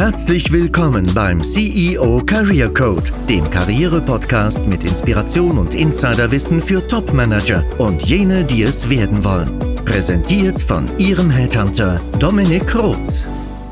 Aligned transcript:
Herzlich 0.00 0.50
willkommen 0.50 1.12
beim 1.14 1.44
CEO 1.44 2.22
Career 2.24 2.72
Code, 2.72 3.12
dem 3.28 3.50
Karriere-Podcast 3.50 4.66
mit 4.66 4.82
Inspiration 4.82 5.58
und 5.58 5.74
Insiderwissen 5.74 6.62
für 6.62 6.88
Top-Manager 6.88 7.66
und 7.76 8.02
jene, 8.06 8.42
die 8.42 8.62
es 8.62 8.88
werden 8.88 9.22
wollen. 9.22 9.58
Präsentiert 9.84 10.58
von 10.58 10.86
Ihrem 10.96 11.28
Headhunter 11.28 12.00
Dominik 12.18 12.74
Roth. 12.74 13.26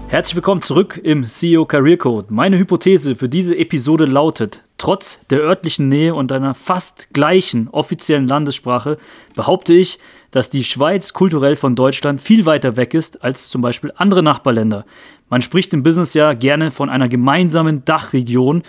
Herzlich 0.08 0.36
willkommen 0.36 0.60
zurück 0.60 1.00
im 1.02 1.24
CEO 1.24 1.64
Career 1.64 1.96
Code. 1.96 2.26
Meine 2.28 2.58
Hypothese 2.58 3.16
für 3.16 3.30
diese 3.30 3.56
Episode 3.56 4.04
lautet, 4.04 4.62
trotz 4.76 5.20
der 5.30 5.40
örtlichen 5.40 5.88
Nähe 5.88 6.14
und 6.14 6.30
einer 6.30 6.52
fast 6.54 7.08
gleichen 7.14 7.68
offiziellen 7.68 8.28
Landessprache 8.28 8.98
behaupte 9.34 9.72
ich, 9.72 9.98
dass 10.30 10.50
die 10.50 10.64
Schweiz 10.64 11.14
kulturell 11.14 11.56
von 11.56 11.74
Deutschland 11.74 12.20
viel 12.20 12.44
weiter 12.44 12.76
weg 12.76 12.92
ist 12.92 13.22
als 13.24 13.48
zum 13.48 13.62
Beispiel 13.62 13.92
andere 13.96 14.22
Nachbarländer. 14.22 14.84
Man 15.28 15.42
spricht 15.42 15.74
im 15.74 15.82
Business 15.82 16.14
ja 16.14 16.32
gerne 16.34 16.70
von 16.70 16.88
einer 16.88 17.08
gemeinsamen 17.08 17.84
Dachregion 17.84 18.62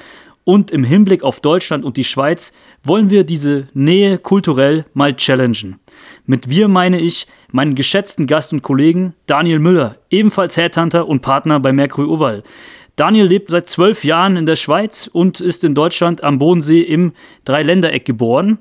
und 0.44 0.72
im 0.72 0.84
Hinblick 0.84 1.24
auf 1.24 1.42
Deutschland 1.42 1.86
und 1.86 1.98
die 1.98 2.04
Schweiz 2.04 2.54
wollen 2.84 3.10
wir 3.10 3.24
diese 3.24 3.68
Nähe 3.74 4.18
kulturell 4.18 4.86
mal 4.94 5.16
challengen. 5.16 5.80
Mit 6.26 6.50
wir 6.50 6.68
meine 6.68 7.00
ich 7.00 7.28
meinen 7.52 7.76
geschätzten 7.76 8.26
Gast 8.26 8.52
und 8.52 8.62
Kollegen 8.62 9.14
Daniel 9.26 9.60
Müller, 9.60 9.98
ebenfalls 10.10 10.58
Headhunter 10.58 11.08
und 11.08 11.22
Partner 11.22 11.60
bei 11.60 11.72
Mercury 11.72 12.08
Oval. 12.08 12.44
Daniel 12.96 13.26
lebt 13.26 13.52
seit 13.52 13.70
zwölf 13.70 14.04
Jahren 14.04 14.36
in 14.36 14.46
der 14.46 14.56
Schweiz 14.56 15.10
und 15.12 15.40
ist 15.40 15.64
in 15.64 15.76
Deutschland 15.76 16.24
am 16.24 16.40
Bodensee 16.40 16.82
im 16.82 17.14
Dreiländereck 17.46 18.06
geboren 18.06 18.60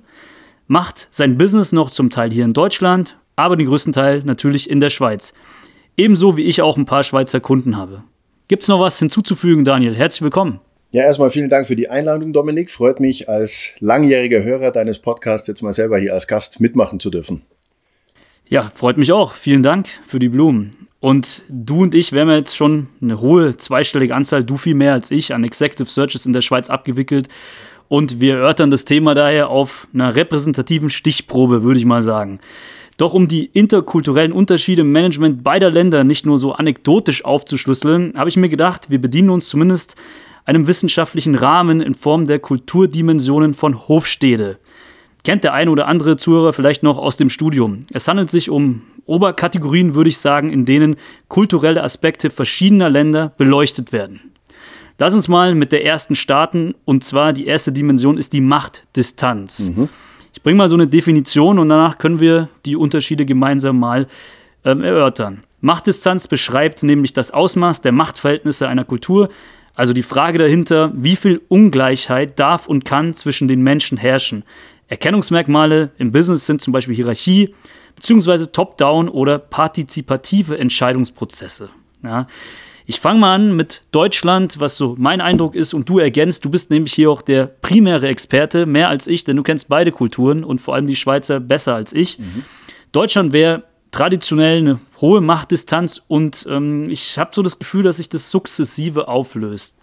macht 0.68 1.08
sein 1.10 1.36
Business 1.36 1.72
noch 1.72 1.90
zum 1.90 2.10
Teil 2.10 2.30
hier 2.30 2.44
in 2.44 2.52
Deutschland, 2.52 3.16
aber 3.34 3.56
den 3.56 3.66
größten 3.66 3.92
Teil 3.92 4.22
natürlich 4.24 4.70
in 4.70 4.80
der 4.80 4.90
Schweiz. 4.90 5.34
Ebenso 5.98 6.36
wie 6.36 6.44
ich 6.44 6.62
auch 6.62 6.76
ein 6.76 6.84
paar 6.84 7.02
Schweizer 7.02 7.40
Kunden 7.40 7.76
habe. 7.76 8.04
Gibt 8.46 8.62
es 8.62 8.68
noch 8.68 8.78
was 8.78 9.00
hinzuzufügen, 9.00 9.64
Daniel? 9.64 9.96
Herzlich 9.96 10.22
willkommen. 10.22 10.60
Ja, 10.92 11.02
erstmal 11.02 11.32
vielen 11.32 11.48
Dank 11.48 11.66
für 11.66 11.74
die 11.74 11.90
Einladung, 11.90 12.32
Dominik. 12.32 12.70
Freut 12.70 13.00
mich, 13.00 13.28
als 13.28 13.70
langjähriger 13.80 14.44
Hörer 14.44 14.70
deines 14.70 15.00
Podcasts 15.00 15.48
jetzt 15.48 15.60
mal 15.60 15.72
selber 15.72 15.98
hier 15.98 16.14
als 16.14 16.28
Gast 16.28 16.60
mitmachen 16.60 17.00
zu 17.00 17.10
dürfen. 17.10 17.42
Ja, 18.46 18.70
freut 18.72 18.96
mich 18.96 19.10
auch. 19.10 19.32
Vielen 19.32 19.64
Dank 19.64 19.88
für 20.06 20.20
die 20.20 20.28
Blumen. 20.28 20.70
Und 21.00 21.42
du 21.48 21.82
und 21.82 21.96
ich, 21.96 22.12
wir 22.12 22.20
haben 22.20 22.30
jetzt 22.30 22.56
schon 22.56 22.86
eine 23.02 23.20
hohe 23.20 23.56
zweistellige 23.56 24.14
Anzahl, 24.14 24.44
du 24.44 24.56
viel 24.56 24.76
mehr 24.76 24.92
als 24.92 25.10
ich, 25.10 25.34
an 25.34 25.42
Executive 25.42 25.90
Searches 25.90 26.26
in 26.26 26.32
der 26.32 26.42
Schweiz 26.42 26.70
abgewickelt. 26.70 27.26
Und 27.88 28.20
wir 28.20 28.36
erörtern 28.36 28.70
das 28.70 28.84
Thema 28.84 29.14
daher 29.14 29.48
auf 29.48 29.88
einer 29.92 30.14
repräsentativen 30.14 30.90
Stichprobe, 30.90 31.64
würde 31.64 31.80
ich 31.80 31.86
mal 31.86 32.02
sagen. 32.02 32.38
Doch 32.98 33.14
um 33.14 33.28
die 33.28 33.46
interkulturellen 33.46 34.32
Unterschiede 34.32 34.82
im 34.82 34.92
Management 34.92 35.42
beider 35.42 35.70
Länder 35.70 36.04
nicht 36.04 36.26
nur 36.26 36.36
so 36.36 36.52
anekdotisch 36.52 37.24
aufzuschlüsseln, 37.24 38.12
habe 38.16 38.28
ich 38.28 38.36
mir 38.36 38.48
gedacht, 38.48 38.90
wir 38.90 39.00
bedienen 39.00 39.30
uns 39.30 39.48
zumindest 39.48 39.94
einem 40.44 40.66
wissenschaftlichen 40.66 41.36
Rahmen 41.36 41.80
in 41.80 41.94
Form 41.94 42.26
der 42.26 42.40
Kulturdimensionen 42.40 43.54
von 43.54 43.88
Hofstede. 43.88 44.58
Kennt 45.22 45.44
der 45.44 45.54
eine 45.54 45.70
oder 45.70 45.86
andere 45.86 46.16
Zuhörer 46.16 46.52
vielleicht 46.52 46.82
noch 46.82 46.98
aus 46.98 47.16
dem 47.16 47.30
Studium. 47.30 47.82
Es 47.92 48.08
handelt 48.08 48.30
sich 48.30 48.50
um 48.50 48.82
Oberkategorien, 49.06 49.94
würde 49.94 50.10
ich 50.10 50.18
sagen, 50.18 50.50
in 50.50 50.64
denen 50.64 50.96
kulturelle 51.28 51.82
Aspekte 51.82 52.30
verschiedener 52.30 52.90
Länder 52.90 53.32
beleuchtet 53.36 53.92
werden. 53.92 54.32
Lass 54.98 55.14
uns 55.14 55.28
mal 55.28 55.54
mit 55.54 55.70
der 55.70 55.84
ersten 55.84 56.16
starten. 56.16 56.74
Und 56.84 57.04
zwar 57.04 57.32
die 57.32 57.46
erste 57.46 57.70
Dimension 57.70 58.18
ist 58.18 58.32
die 58.32 58.40
Machtdistanz. 58.40 59.70
Mhm. 59.70 59.88
Ich 60.38 60.42
bringe 60.44 60.58
mal 60.58 60.68
so 60.68 60.76
eine 60.76 60.86
Definition 60.86 61.58
und 61.58 61.68
danach 61.68 61.98
können 61.98 62.20
wir 62.20 62.48
die 62.64 62.76
Unterschiede 62.76 63.26
gemeinsam 63.26 63.80
mal 63.80 64.06
ähm, 64.64 64.84
erörtern. 64.84 65.42
Machtdistanz 65.60 66.28
beschreibt 66.28 66.84
nämlich 66.84 67.12
das 67.12 67.32
Ausmaß 67.32 67.80
der 67.80 67.90
Machtverhältnisse 67.90 68.68
einer 68.68 68.84
Kultur, 68.84 69.30
also 69.74 69.92
die 69.92 70.04
Frage 70.04 70.38
dahinter, 70.38 70.92
wie 70.94 71.16
viel 71.16 71.40
Ungleichheit 71.48 72.38
darf 72.38 72.68
und 72.68 72.84
kann 72.84 73.14
zwischen 73.14 73.48
den 73.48 73.62
Menschen 73.62 73.98
herrschen. 73.98 74.44
Erkennungsmerkmale 74.86 75.90
im 75.98 76.12
Business 76.12 76.46
sind 76.46 76.62
zum 76.62 76.72
Beispiel 76.72 76.94
Hierarchie, 76.94 77.52
beziehungsweise 77.96 78.52
Top-Down 78.52 79.08
oder 79.08 79.40
partizipative 79.40 80.56
Entscheidungsprozesse. 80.56 81.70
Ja. 82.04 82.28
Ich 82.90 83.00
fange 83.00 83.20
mal 83.20 83.34
an 83.34 83.54
mit 83.54 83.82
Deutschland, 83.90 84.60
was 84.60 84.78
so 84.78 84.94
mein 84.96 85.20
Eindruck 85.20 85.54
ist, 85.54 85.74
und 85.74 85.90
du 85.90 85.98
ergänzt. 85.98 86.46
Du 86.46 86.48
bist 86.48 86.70
nämlich 86.70 86.94
hier 86.94 87.10
auch 87.10 87.20
der 87.20 87.46
primäre 87.46 88.08
Experte, 88.08 88.64
mehr 88.64 88.88
als 88.88 89.06
ich, 89.06 89.24
denn 89.24 89.36
du 89.36 89.42
kennst 89.42 89.68
beide 89.68 89.92
Kulturen 89.92 90.42
und 90.42 90.58
vor 90.58 90.74
allem 90.74 90.86
die 90.86 90.96
Schweizer 90.96 91.38
besser 91.38 91.74
als 91.74 91.92
ich. 91.92 92.18
Mhm. 92.18 92.44
Deutschland 92.92 93.34
wäre 93.34 93.64
traditionell 93.90 94.60
eine 94.60 94.80
hohe 95.02 95.20
Machtdistanz 95.20 96.00
und 96.08 96.46
ähm, 96.48 96.88
ich 96.88 97.18
habe 97.18 97.32
so 97.34 97.42
das 97.42 97.58
Gefühl, 97.58 97.82
dass 97.82 97.98
sich 97.98 98.08
das 98.08 98.30
sukzessive 98.30 99.06
auflöst. 99.06 99.76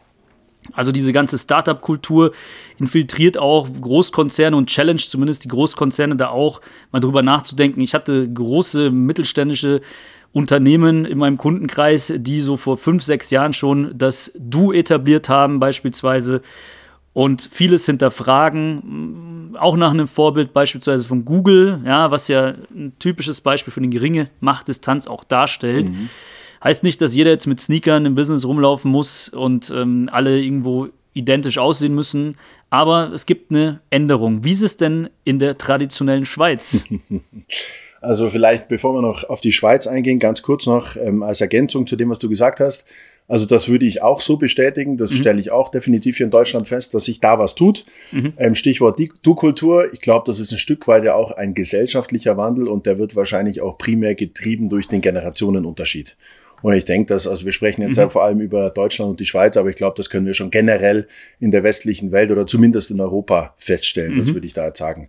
Also 0.73 0.91
diese 0.91 1.13
ganze 1.13 1.37
Startup-Kultur 1.37 2.31
infiltriert 2.79 3.37
auch 3.37 3.69
Großkonzerne 3.81 4.57
und 4.57 4.67
challenge 4.67 5.03
zumindest 5.07 5.43
die 5.43 5.49
Großkonzerne 5.49 6.15
da 6.15 6.29
auch 6.29 6.59
mal 6.91 7.01
drüber 7.01 7.21
nachzudenken. 7.21 7.81
Ich 7.81 7.93
hatte 7.93 8.27
große 8.27 8.89
mittelständische 8.89 9.81
Unternehmen 10.35 11.05
in 11.05 11.17
meinem 11.17 11.37
Kundenkreis, 11.37 12.11
die 12.13 12.41
so 12.41 12.57
vor 12.57 12.75
fünf, 12.77 13.03
sechs 13.03 13.29
Jahren 13.29 13.53
schon 13.53 13.97
das 13.97 14.33
Du 14.37 14.73
etabliert 14.73 15.29
haben, 15.29 15.61
beispielsweise, 15.61 16.41
und 17.13 17.47
vieles 17.49 17.85
hinterfragen, 17.85 19.53
mm, 19.53 19.55
auch 19.55 19.77
nach 19.77 19.91
einem 19.91 20.09
Vorbild 20.09 20.51
beispielsweise 20.51 21.05
von 21.05 21.23
Google, 21.23 21.79
ja, 21.85 22.11
was 22.11 22.27
ja 22.27 22.55
ein 22.75 22.91
typisches 22.99 23.39
Beispiel 23.39 23.71
für 23.71 23.79
eine 23.79 23.87
geringe 23.87 24.27
Machtdistanz 24.41 25.07
auch 25.07 25.23
darstellt. 25.23 25.87
Mhm. 25.87 26.09
Heißt 26.61 26.83
nicht, 26.83 26.99
dass 26.99 27.15
jeder 27.15 27.31
jetzt 27.31 27.47
mit 27.47 27.61
Sneakern 27.61 28.05
im 28.05 28.15
Business 28.15 28.43
rumlaufen 28.43 28.91
muss 28.91 29.29
und 29.29 29.71
ähm, 29.73 30.09
alle 30.11 30.41
irgendwo 30.41 30.89
identisch 31.13 31.57
aussehen 31.59 31.95
müssen, 31.95 32.35
aber 32.69 33.13
es 33.13 33.25
gibt 33.25 33.51
eine 33.51 33.79
Änderung. 33.89 34.43
Wie 34.43 34.51
ist 34.51 34.63
es 34.63 34.75
denn 34.75 35.09
in 35.23 35.39
der 35.39 35.57
traditionellen 35.57 36.25
Schweiz? 36.25 36.83
Also 38.05 38.29
vielleicht, 38.29 38.67
bevor 38.67 38.93
wir 38.93 39.01
noch 39.01 39.23
auf 39.29 39.41
die 39.41 39.51
Schweiz 39.51 39.87
eingehen, 39.87 40.19
ganz 40.19 40.41
kurz 40.41 40.65
noch 40.65 40.95
ähm, 40.95 41.23
als 41.23 41.41
Ergänzung 41.41 41.87
zu 41.87 41.95
dem, 41.95 42.09
was 42.09 42.19
du 42.19 42.29
gesagt 42.29 42.59
hast. 42.59 42.85
Also 43.27 43.47
das 43.47 43.67
würde 43.67 43.85
ich 43.85 44.03
auch 44.03 44.21
so 44.21 44.37
bestätigen. 44.37 44.97
Das 44.97 45.11
mhm. 45.11 45.17
stelle 45.17 45.39
ich 45.39 45.51
auch 45.51 45.69
definitiv 45.69 46.17
hier 46.17 46.25
in 46.25 46.31
Deutschland 46.31 46.67
fest, 46.67 46.93
dass 46.93 47.05
sich 47.05 47.19
da 47.19 47.39
was 47.39 47.55
tut. 47.55 47.85
Mhm. 48.11 48.33
Ähm, 48.37 48.55
Stichwort 48.55 48.99
Du-Kultur. 49.23 49.91
Ich 49.93 50.01
glaube, 50.01 50.23
das 50.27 50.39
ist 50.39 50.51
ein 50.51 50.59
Stück 50.59 50.87
weit 50.87 51.03
ja 51.03 51.15
auch 51.15 51.31
ein 51.31 51.53
gesellschaftlicher 51.53 52.37
Wandel 52.37 52.67
und 52.67 52.85
der 52.85 52.99
wird 52.99 53.15
wahrscheinlich 53.15 53.61
auch 53.61 53.77
primär 53.77 54.13
getrieben 54.13 54.69
durch 54.69 54.87
den 54.87 55.01
Generationenunterschied. 55.01 56.15
Und 56.65 56.73
ich 56.73 56.83
denke, 56.83 57.13
dass, 57.13 57.27
also 57.27 57.45
wir 57.45 57.51
sprechen 57.51 57.83
jetzt 57.83 57.97
mhm. 57.97 58.01
ja 58.01 58.09
vor 58.09 58.23
allem 58.23 58.41
über 58.41 58.71
Deutschland 58.71 59.11
und 59.11 59.19
die 59.19 59.25
Schweiz, 59.27 59.55
aber 59.55 59.69
ich 59.69 59.75
glaube, 59.75 59.93
das 59.97 60.09
können 60.09 60.25
wir 60.25 60.33
schon 60.33 60.49
generell 60.49 61.07
in 61.39 61.51
der 61.51 61.61
westlichen 61.61 62.11
Welt 62.11 62.31
oder 62.31 62.47
zumindest 62.47 62.89
in 62.89 62.99
Europa 62.99 63.53
feststellen. 63.57 64.17
Das 64.17 64.29
mhm. 64.29 64.33
würde 64.33 64.47
ich 64.47 64.53
da 64.53 64.65
jetzt 64.65 64.79
sagen. 64.79 65.07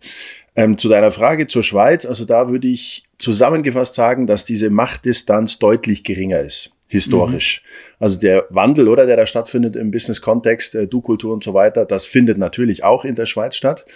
Ähm, 0.54 0.76
zu 0.76 0.90
deiner 0.90 1.10
Frage 1.10 1.46
zur 1.46 1.62
Schweiz, 1.62 2.04
also 2.04 2.26
da 2.26 2.50
würde 2.50 2.68
ich 2.68 3.04
zusammengefasst 3.16 3.94
sagen, 3.94 4.26
dass 4.26 4.44
diese 4.44 4.68
Machtdistanz 4.68 5.58
deutlich 5.58 6.04
geringer 6.04 6.40
ist 6.40 6.72
historisch. 6.88 7.62
Mhm. 7.62 7.96
Also 8.00 8.18
der 8.18 8.44
Wandel, 8.50 8.88
oder 8.88 9.06
der 9.06 9.16
da 9.16 9.24
stattfindet 9.24 9.76
im 9.76 9.90
Business-Kontext, 9.90 10.74
äh, 10.74 10.86
Du-Kultur 10.86 11.32
und 11.32 11.42
so 11.42 11.54
weiter, 11.54 11.86
das 11.86 12.06
findet 12.06 12.36
natürlich 12.36 12.84
auch 12.84 13.06
in 13.06 13.14
der 13.14 13.24
Schweiz 13.24 13.56
statt. 13.56 13.86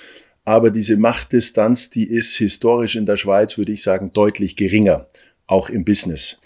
Aber 0.46 0.70
diese 0.70 0.96
Machtdistanz, 0.96 1.90
die 1.90 2.08
ist 2.08 2.38
historisch 2.38 2.96
in 2.96 3.04
der 3.04 3.18
Schweiz, 3.18 3.58
würde 3.58 3.72
ich 3.72 3.82
sagen, 3.82 4.14
deutlich 4.14 4.56
geringer, 4.56 5.08
auch 5.46 5.68
im 5.68 5.84
Business. 5.84 6.38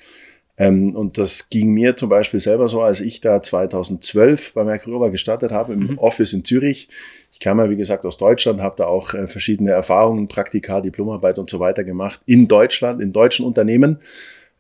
Ähm, 0.57 0.95
und 0.95 1.19
das 1.19 1.51
ging 1.51 1.73
mir 1.73 1.97
zum 1.97 2.09
Beispiel 2.09 2.39
selber 2.39 2.69
so, 2.69 2.83
als 2.83 3.01
ich 3.01 3.21
da 3.21 3.43
2012 3.43 4.55
bei 4.55 4.65
Merkurova 4.65 5.09
gestartet 5.09 5.51
habe, 5.51 5.73
im 5.73 5.81
mhm. 5.81 5.99
Office 5.99 6.33
in 6.33 6.45
Zürich. 6.45 6.89
Ich 7.33 7.41
kam 7.41 7.59
ja, 7.59 7.69
wie 7.69 7.77
gesagt, 7.77 8.07
aus 8.07 8.17
Deutschland, 8.17 8.61
habe 8.61 8.77
da 8.79 8.87
auch 8.87 9.15
äh, 9.15 9.27
verschiedene 9.27 9.73
Erfahrungen, 9.73 10.29
Praktika, 10.29 10.81
Diplomarbeit 10.81 11.39
und 11.39 11.51
so 11.51 11.59
weiter 11.59 11.83
gemacht 11.83 12.21
in 12.27 12.47
Deutschland, 12.47 13.03
in 13.03 13.13
deutschen 13.13 13.45
Unternehmen. 13.45 13.99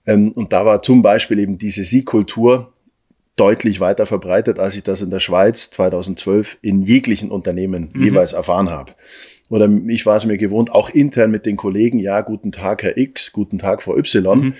Ähm, 0.06 0.32
und 0.32 0.52
da 0.52 0.66
war 0.66 0.82
zum 0.82 1.02
Beispiel 1.02 1.38
eben 1.38 1.58
diese 1.58 1.84
Sie-Kultur 1.84 2.72
deutlich 3.36 3.80
weiter 3.80 4.06
verbreitet, 4.06 4.58
als 4.58 4.76
ich 4.76 4.82
das 4.82 5.00
in 5.00 5.10
der 5.10 5.20
Schweiz 5.20 5.70
2012 5.70 6.58
in 6.62 6.82
jeglichen 6.82 7.30
Unternehmen 7.30 7.90
mhm. 7.92 8.02
jeweils 8.02 8.32
erfahren 8.32 8.70
habe. 8.70 8.92
Oder 9.48 9.68
ich 9.88 10.06
war 10.06 10.16
es 10.16 10.24
mir 10.24 10.38
gewohnt, 10.38 10.72
auch 10.72 10.90
intern 10.90 11.30
mit 11.30 11.46
den 11.46 11.56
Kollegen, 11.56 11.98
ja, 11.98 12.22
guten 12.22 12.50
Tag, 12.50 12.82
Herr 12.82 12.96
X, 12.96 13.30
guten 13.30 13.58
Tag, 13.58 13.82
Frau 13.82 13.96
Y. 13.96 14.40
Mhm 14.40 14.54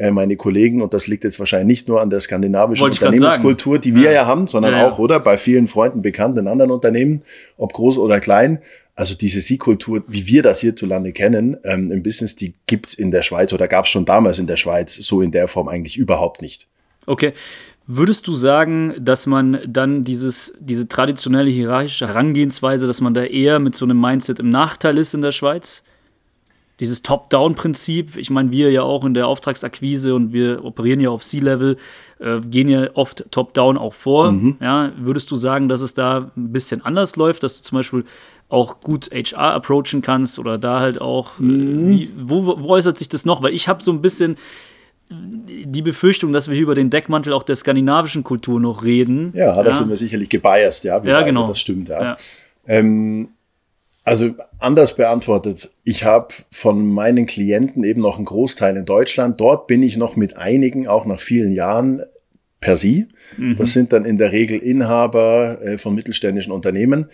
äh, 0.00 0.10
meine 0.10 0.36
Kollegen, 0.36 0.80
und 0.80 0.94
das 0.94 1.06
liegt 1.08 1.24
jetzt 1.24 1.38
wahrscheinlich 1.38 1.66
nicht 1.66 1.88
nur 1.88 2.00
an 2.00 2.08
der 2.08 2.20
skandinavischen 2.20 2.86
Unternehmenskultur, 2.86 3.78
die 3.78 3.94
wir 3.94 4.04
ja, 4.04 4.12
ja 4.12 4.26
haben, 4.26 4.46
sondern 4.46 4.72
ja, 4.72 4.78
ja. 4.78 4.90
auch, 4.90 4.98
oder, 4.98 5.20
bei 5.20 5.36
vielen 5.36 5.66
Freunden 5.66 6.00
bekannt 6.00 6.38
in 6.38 6.48
anderen 6.48 6.70
Unternehmen, 6.70 7.20
ob 7.58 7.74
groß 7.74 7.98
oder 7.98 8.18
klein. 8.18 8.60
Also 8.94 9.14
diese 9.14 9.42
Sie-Kultur, 9.42 10.02
wie 10.08 10.26
wir 10.26 10.42
das 10.42 10.60
hierzulande 10.60 11.12
kennen, 11.12 11.58
ähm, 11.64 11.92
im 11.92 12.02
Business, 12.02 12.34
die 12.34 12.54
gibt's 12.66 12.94
in 12.94 13.10
der 13.10 13.20
Schweiz 13.20 13.52
oder 13.52 13.68
gab's 13.68 13.90
schon 13.90 14.06
damals 14.06 14.38
in 14.38 14.46
der 14.46 14.56
Schweiz 14.56 14.94
so 14.94 15.20
in 15.20 15.32
der 15.32 15.48
Form 15.48 15.68
eigentlich 15.68 15.98
überhaupt 15.98 16.40
nicht. 16.40 16.66
Okay. 17.04 17.34
Würdest 17.86 18.26
du 18.26 18.32
sagen, 18.32 18.94
dass 18.98 19.26
man 19.26 19.60
dann 19.66 20.04
dieses, 20.04 20.54
diese 20.60 20.88
traditionelle 20.88 21.50
hierarchische 21.50 22.08
Herangehensweise, 22.08 22.86
dass 22.86 23.02
man 23.02 23.12
da 23.12 23.24
eher 23.24 23.58
mit 23.58 23.74
so 23.74 23.84
einem 23.84 24.00
Mindset 24.00 24.38
im 24.38 24.48
Nachteil 24.48 24.96
ist 24.96 25.12
in 25.12 25.20
der 25.20 25.32
Schweiz? 25.32 25.82
Dieses 26.80 27.02
Top-Down-Prinzip, 27.02 28.16
ich 28.16 28.30
meine, 28.30 28.50
wir 28.50 28.70
ja 28.72 28.82
auch 28.82 29.04
in 29.04 29.14
der 29.14 29.28
Auftragsakquise 29.28 30.14
und 30.14 30.32
wir 30.32 30.64
operieren 30.64 30.98
ja 31.00 31.10
auf 31.10 31.22
C-Level, 31.22 31.76
äh, 32.18 32.40
gehen 32.40 32.68
ja 32.68 32.88
oft 32.94 33.26
Top-Down 33.30 33.76
auch 33.76 33.92
vor. 33.92 34.32
Mhm. 34.32 34.56
Ja, 34.60 34.90
würdest 34.96 35.30
du 35.30 35.36
sagen, 35.36 35.68
dass 35.68 35.82
es 35.82 35.94
da 35.94 36.30
ein 36.36 36.52
bisschen 36.52 36.82
anders 36.82 37.16
läuft, 37.16 37.42
dass 37.42 37.58
du 37.58 37.62
zum 37.62 37.76
Beispiel 37.76 38.04
auch 38.48 38.80
gut 38.80 39.10
HR 39.12 39.52
approachen 39.54 40.02
kannst 40.02 40.38
oder 40.38 40.58
da 40.58 40.80
halt 40.80 41.00
auch, 41.00 41.38
äh, 41.38 41.42
mhm. 41.42 41.90
wie, 41.90 42.12
wo, 42.18 42.46
wo, 42.46 42.68
äußert 42.70 42.96
sich 42.96 43.08
das 43.08 43.24
noch? 43.24 43.42
Weil 43.42 43.52
ich 43.52 43.68
habe 43.68 43.82
so 43.82 43.92
ein 43.92 44.00
bisschen 44.00 44.36
die 45.10 45.82
Befürchtung, 45.82 46.32
dass 46.32 46.48
wir 46.48 46.54
hier 46.54 46.62
über 46.62 46.74
den 46.74 46.88
Deckmantel 46.88 47.32
auch 47.32 47.42
der 47.42 47.56
skandinavischen 47.56 48.24
Kultur 48.24 48.60
noch 48.60 48.84
reden. 48.84 49.32
Ja, 49.34 49.54
da 49.54 49.68
ja. 49.68 49.74
sind 49.74 49.88
wir 49.88 49.96
sicherlich 49.96 50.28
gebiased, 50.28 50.84
ja. 50.84 51.02
ja, 51.02 51.22
genau. 51.22 51.46
Das 51.48 51.60
stimmt, 51.60 51.88
ja. 51.88 52.00
ja. 52.00 52.14
Ähm, 52.66 53.30
also 54.04 54.34
anders 54.58 54.96
beantwortet, 54.96 55.70
ich 55.84 56.04
habe 56.04 56.34
von 56.50 56.86
meinen 56.86 57.26
Klienten 57.26 57.84
eben 57.84 58.00
noch 58.00 58.16
einen 58.16 58.24
Großteil 58.24 58.76
in 58.76 58.84
Deutschland. 58.84 59.40
Dort 59.40 59.66
bin 59.66 59.82
ich 59.82 59.96
noch 59.96 60.16
mit 60.16 60.36
einigen, 60.36 60.88
auch 60.88 61.04
nach 61.04 61.20
vielen 61.20 61.52
Jahren, 61.52 62.02
per 62.60 62.76
Sie. 62.76 63.08
Mhm. 63.36 63.56
Das 63.56 63.72
sind 63.72 63.92
dann 63.92 64.04
in 64.04 64.18
der 64.18 64.32
Regel 64.32 64.58
Inhaber 64.58 65.60
äh, 65.62 65.78
von 65.78 65.94
mittelständischen 65.94 66.52
Unternehmen, 66.52 67.06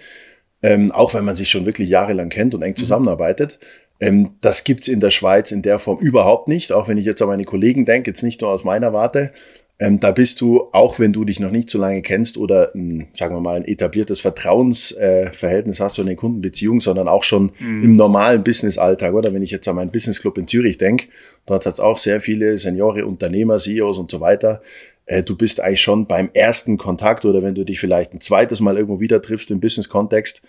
ähm, 0.62 0.90
auch 0.90 1.14
wenn 1.14 1.24
man 1.24 1.36
sich 1.36 1.50
schon 1.50 1.66
wirklich 1.66 1.88
jahrelang 1.88 2.28
kennt 2.28 2.54
und 2.54 2.62
eng 2.62 2.72
mhm. 2.72 2.76
zusammenarbeitet. 2.76 3.58
Ähm, 4.00 4.30
das 4.40 4.64
gibt's 4.64 4.88
in 4.88 5.00
der 5.00 5.10
Schweiz 5.10 5.52
in 5.52 5.62
der 5.62 5.78
Form 5.78 5.98
überhaupt 6.00 6.48
nicht, 6.48 6.72
auch 6.72 6.88
wenn 6.88 6.98
ich 6.98 7.04
jetzt 7.04 7.22
an 7.22 7.28
meine 7.28 7.44
Kollegen 7.44 7.84
denke, 7.84 8.10
jetzt 8.10 8.22
nicht 8.22 8.40
nur 8.40 8.50
aus 8.50 8.64
meiner 8.64 8.92
Warte. 8.92 9.32
Ähm, 9.78 10.00
da 10.00 10.11
bist 10.11 10.40
du, 10.40 10.69
auch 10.73 10.99
wenn 10.99 11.12
du 11.12 11.26
dich 11.26 11.38
noch 11.38 11.50
nicht 11.50 11.69
so 11.69 11.78
lange 11.78 12.00
kennst 12.00 12.38
oder 12.38 12.75
ein, 12.75 13.08
sagen 13.12 13.34
wir 13.34 13.40
mal, 13.40 13.56
ein 13.56 13.64
etabliertes 13.64 14.23
Vertrauensverhältnis 14.23 15.81
äh, 15.81 15.82
hast 15.82 15.99
du 15.99 16.02
in 16.02 16.08
den 16.08 16.17
Kundenbeziehungen, 16.17 16.81
sondern 16.81 17.08
auch 17.08 17.25
schon 17.25 17.52
mhm. 17.58 17.84
im 17.84 17.96
normalen 17.96 18.43
Business-Alltag, 18.43 19.12
oder? 19.12 19.34
Wenn 19.34 19.43
ich 19.43 19.50
jetzt 19.50 19.69
an 19.69 19.76
meinen 19.76 19.90
Business 19.90 20.20
Club 20.20 20.38
in 20.38 20.49
Zürich 20.49 20.78
denke, 20.78 21.08
dort 21.44 21.67
hat's 21.67 21.81
auch 21.81 21.99
sehr 21.99 22.23
viele 22.23 22.56
Seniore, 22.56 23.05
Unternehmer, 23.05 23.58
CEOs 23.58 23.99
und 23.99 24.11
so 24.11 24.20
weiter. 24.20 24.62
Äh, 25.05 25.20
du 25.23 25.37
bist 25.37 25.61
eigentlich 25.61 25.82
schon 25.82 26.06
beim 26.06 26.31
ersten 26.32 26.78
Kontakt 26.78 27.26
oder 27.26 27.43
wenn 27.43 27.55
du 27.55 27.64
dich 27.64 27.78
vielleicht 27.78 28.14
ein 28.14 28.20
zweites 28.23 28.62
Mal 28.62 28.76
irgendwo 28.76 28.99
wieder 29.00 29.20
triffst 29.20 29.50
im 29.50 29.61
Business-Kontext, 29.61 30.40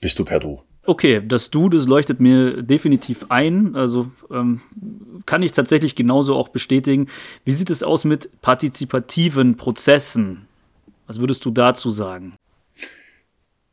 bist 0.00 0.16
du 0.18 0.24
per 0.24 0.38
Du. 0.38 0.60
Okay, 0.86 1.20
das 1.24 1.50
Du, 1.50 1.68
das 1.68 1.86
leuchtet 1.86 2.20
mir 2.20 2.62
definitiv 2.62 3.26
ein. 3.28 3.76
Also 3.76 4.10
ähm, 4.30 4.60
kann 5.26 5.42
ich 5.42 5.52
tatsächlich 5.52 5.94
genauso 5.94 6.34
auch 6.34 6.48
bestätigen. 6.48 7.08
Wie 7.44 7.52
sieht 7.52 7.70
es 7.70 7.82
aus 7.82 8.04
mit 8.04 8.40
partizipativen 8.40 9.56
Prozessen? 9.56 10.46
Was 11.06 11.20
würdest 11.20 11.44
du 11.44 11.50
dazu 11.50 11.90
sagen? 11.90 12.34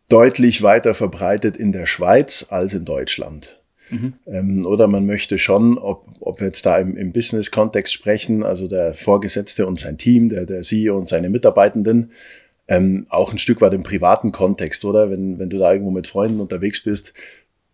Deutlich 0.09 0.61
weiter 0.63 0.93
verbreitet 0.93 1.57
in 1.57 1.71
der 1.71 1.85
Schweiz 1.85 2.45
als 2.49 2.73
in 2.73 2.85
Deutschland. 2.85 3.59
Mhm. 3.89 4.13
Ähm, 4.25 4.65
oder 4.65 4.87
man 4.87 5.05
möchte 5.05 5.37
schon, 5.37 5.77
ob, 5.77 6.07
ob 6.19 6.39
wir 6.39 6.47
jetzt 6.47 6.65
da 6.65 6.77
im, 6.77 6.97
im 6.97 7.13
Business-Kontext 7.13 7.93
sprechen, 7.93 8.43
also 8.43 8.67
der 8.67 8.93
Vorgesetzte 8.93 9.65
und 9.65 9.79
sein 9.79 9.97
Team, 9.97 10.29
der, 10.29 10.45
der 10.45 10.61
CEO 10.61 10.97
und 10.97 11.07
seine 11.07 11.29
Mitarbeitenden, 11.29 12.11
ähm, 12.67 13.05
auch 13.09 13.31
ein 13.31 13.39
Stück 13.39 13.61
weit 13.61 13.73
im 13.73 13.83
privaten 13.83 14.31
Kontext, 14.31 14.83
oder? 14.85 15.09
Wenn, 15.09 15.39
wenn 15.39 15.49
du 15.49 15.57
da 15.57 15.71
irgendwo 15.71 15.91
mit 15.91 16.07
Freunden 16.07 16.39
unterwegs 16.39 16.83
bist, 16.83 17.13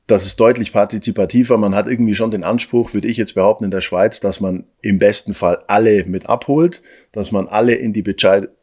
das 0.08 0.26
ist 0.26 0.40
deutlich 0.40 0.74
partizipativer. 0.74 1.58
Man 1.58 1.76
hat 1.76 1.88
irgendwie 1.88 2.16
schon 2.16 2.32
den 2.32 2.44
Anspruch, 2.44 2.94
würde 2.94 3.08
ich 3.08 3.16
jetzt 3.16 3.36
behaupten, 3.36 3.64
in 3.64 3.72
der 3.72 3.82
Schweiz, 3.82 4.20
dass 4.20 4.42
man 4.42 4.66
im 4.82 5.00
besten 5.00 5.34
Fall 5.34 5.64
alle 5.68 6.04
mit 6.06 6.28
abholt, 6.28 6.82
dass 7.14 7.32
man 7.32 7.48
alle 7.48 7.76
in 7.76 7.94
die 7.94 8.04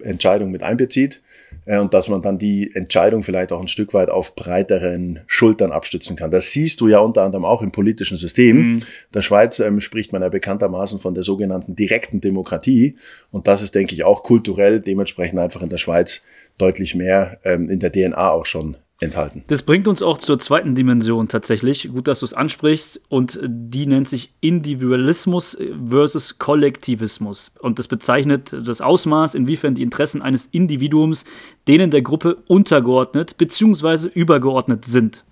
Entscheidung 0.00 0.50
mit 0.50 0.62
einbezieht 0.62 1.22
äh, 1.64 1.78
und 1.78 1.94
dass 1.94 2.10
man 2.10 2.20
dann 2.20 2.36
die 2.36 2.70
Entscheidung 2.74 3.22
vielleicht 3.22 3.52
auch 3.52 3.60
ein 3.60 3.68
Stück 3.68 3.94
weit 3.94 4.10
auf 4.10 4.34
breiteren 4.34 5.20
Schultern 5.26 5.72
abstützen 5.72 6.14
kann. 6.14 6.30
Das 6.30 6.52
siehst 6.52 6.80
du 6.82 6.88
ja 6.88 6.98
unter 6.98 7.22
anderem 7.22 7.46
auch 7.46 7.62
im 7.62 7.72
politischen 7.72 8.18
System. 8.18 8.56
Mhm. 8.56 8.74
In 8.78 8.84
der 9.14 9.22
Schweiz 9.22 9.60
ähm, 9.60 9.80
spricht 9.80 10.12
man 10.12 10.20
ja 10.20 10.28
bekanntermaßen 10.28 10.98
von 10.98 11.14
der 11.14 11.22
sogenannten 11.22 11.74
direkten 11.74 12.20
Demokratie 12.20 12.96
und 13.30 13.46
das 13.46 13.62
ist, 13.62 13.74
denke 13.74 13.94
ich, 13.94 14.04
auch 14.04 14.22
kulturell 14.22 14.80
dementsprechend 14.80 15.38
einfach 15.38 15.62
in 15.62 15.70
der 15.70 15.78
Schweiz 15.78 16.22
deutlich 16.58 16.94
mehr 16.94 17.38
ähm, 17.44 17.70
in 17.70 17.78
der 17.78 17.92
DNA 17.92 18.30
auch 18.30 18.44
schon 18.44 18.76
enthalten. 19.00 19.44
Das 19.46 19.62
bringt 19.62 19.88
uns 19.88 20.02
auch 20.02 20.18
zur 20.18 20.38
zweiten 20.38 20.74
Dimension 20.74 21.28
tatsächlich. 21.28 21.90
Gut, 21.90 22.06
dass 22.06 22.20
du 22.20 22.26
es 22.26 22.34
ansprichst. 22.34 23.00
Und 23.08 23.38
die 23.42 23.86
nennt 23.86 24.08
sich 24.08 24.32
Individualismus 24.40 25.56
versus 25.88 26.38
Kollektivismus. 26.38 27.50
Und 27.60 27.78
das 27.78 27.88
bezeichnet 27.88 28.52
das 28.52 28.80
Ausmaß, 28.80 29.34
inwiefern 29.34 29.74
die 29.74 29.82
Interessen 29.82 30.22
eines 30.22 30.46
Individuums 30.46 31.24
denen 31.66 31.90
der 31.90 32.02
Gruppe 32.02 32.38
untergeordnet 32.46 33.36
bzw. 33.38 34.08
übergeordnet 34.08 34.84
sind. 34.84 35.24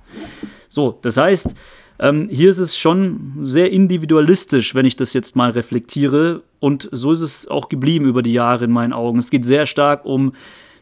So, 0.68 0.98
das 1.02 1.16
heißt, 1.16 1.54
ähm, 1.98 2.28
hier 2.30 2.50
ist 2.50 2.58
es 2.58 2.78
schon 2.78 3.38
sehr 3.40 3.72
individualistisch, 3.72 4.74
wenn 4.74 4.86
ich 4.86 4.96
das 4.96 5.12
jetzt 5.12 5.36
mal 5.36 5.50
reflektiere. 5.50 6.42
Und 6.60 6.88
so 6.92 7.12
ist 7.12 7.20
es 7.20 7.48
auch 7.48 7.68
geblieben 7.68 8.06
über 8.06 8.22
die 8.22 8.32
Jahre 8.32 8.66
in 8.66 8.70
meinen 8.70 8.92
Augen. 8.92 9.18
Es 9.18 9.30
geht 9.30 9.44
sehr 9.44 9.66
stark 9.66 10.04
um 10.04 10.32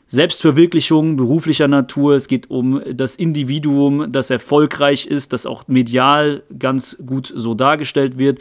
Selbstverwirklichung 0.09 1.17
beruflicher 1.17 1.67
Natur, 1.67 2.15
es 2.15 2.29
geht 2.29 2.49
um 2.49 2.81
das 2.93 3.17
Individuum, 3.17 4.13
das 4.13 4.31
erfolgreich 4.31 5.07
ist, 5.07 5.33
das 5.33 5.47
auch 5.47 5.67
medial 5.67 6.45
ganz 6.59 6.97
gut 7.05 7.33
so 7.35 7.55
dargestellt 7.55 8.17
wird. 8.17 8.39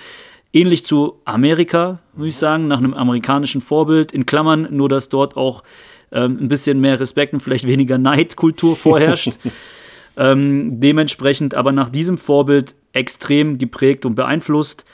Ähnlich 0.53 0.85
zu 0.85 1.19
Amerika, 1.25 1.99
würde 2.13 2.29
ich 2.29 2.37
sagen, 2.37 2.67
nach 2.67 2.77
einem 2.77 2.93
amerikanischen 2.93 3.61
Vorbild, 3.61 4.11
in 4.11 4.25
Klammern, 4.25 4.67
nur 4.71 4.89
dass 4.89 5.09
dort 5.09 5.35
auch 5.37 5.63
ähm, 6.11 6.37
ein 6.39 6.47
bisschen 6.47 6.79
mehr 6.79 6.99
Respekt 6.99 7.33
und 7.33 7.39
vielleicht 7.41 7.67
weniger 7.67 7.97
Neidkultur 7.97 8.75
vorherrscht. 8.75 9.39
ähm, 10.17 10.79
dementsprechend 10.79 11.55
aber 11.55 11.71
nach 11.71 11.89
diesem 11.89 12.17
Vorbild 12.17 12.75
extrem 12.93 13.57
geprägt 13.57 14.05
und 14.05 14.15
beeinflusst. 14.15 14.85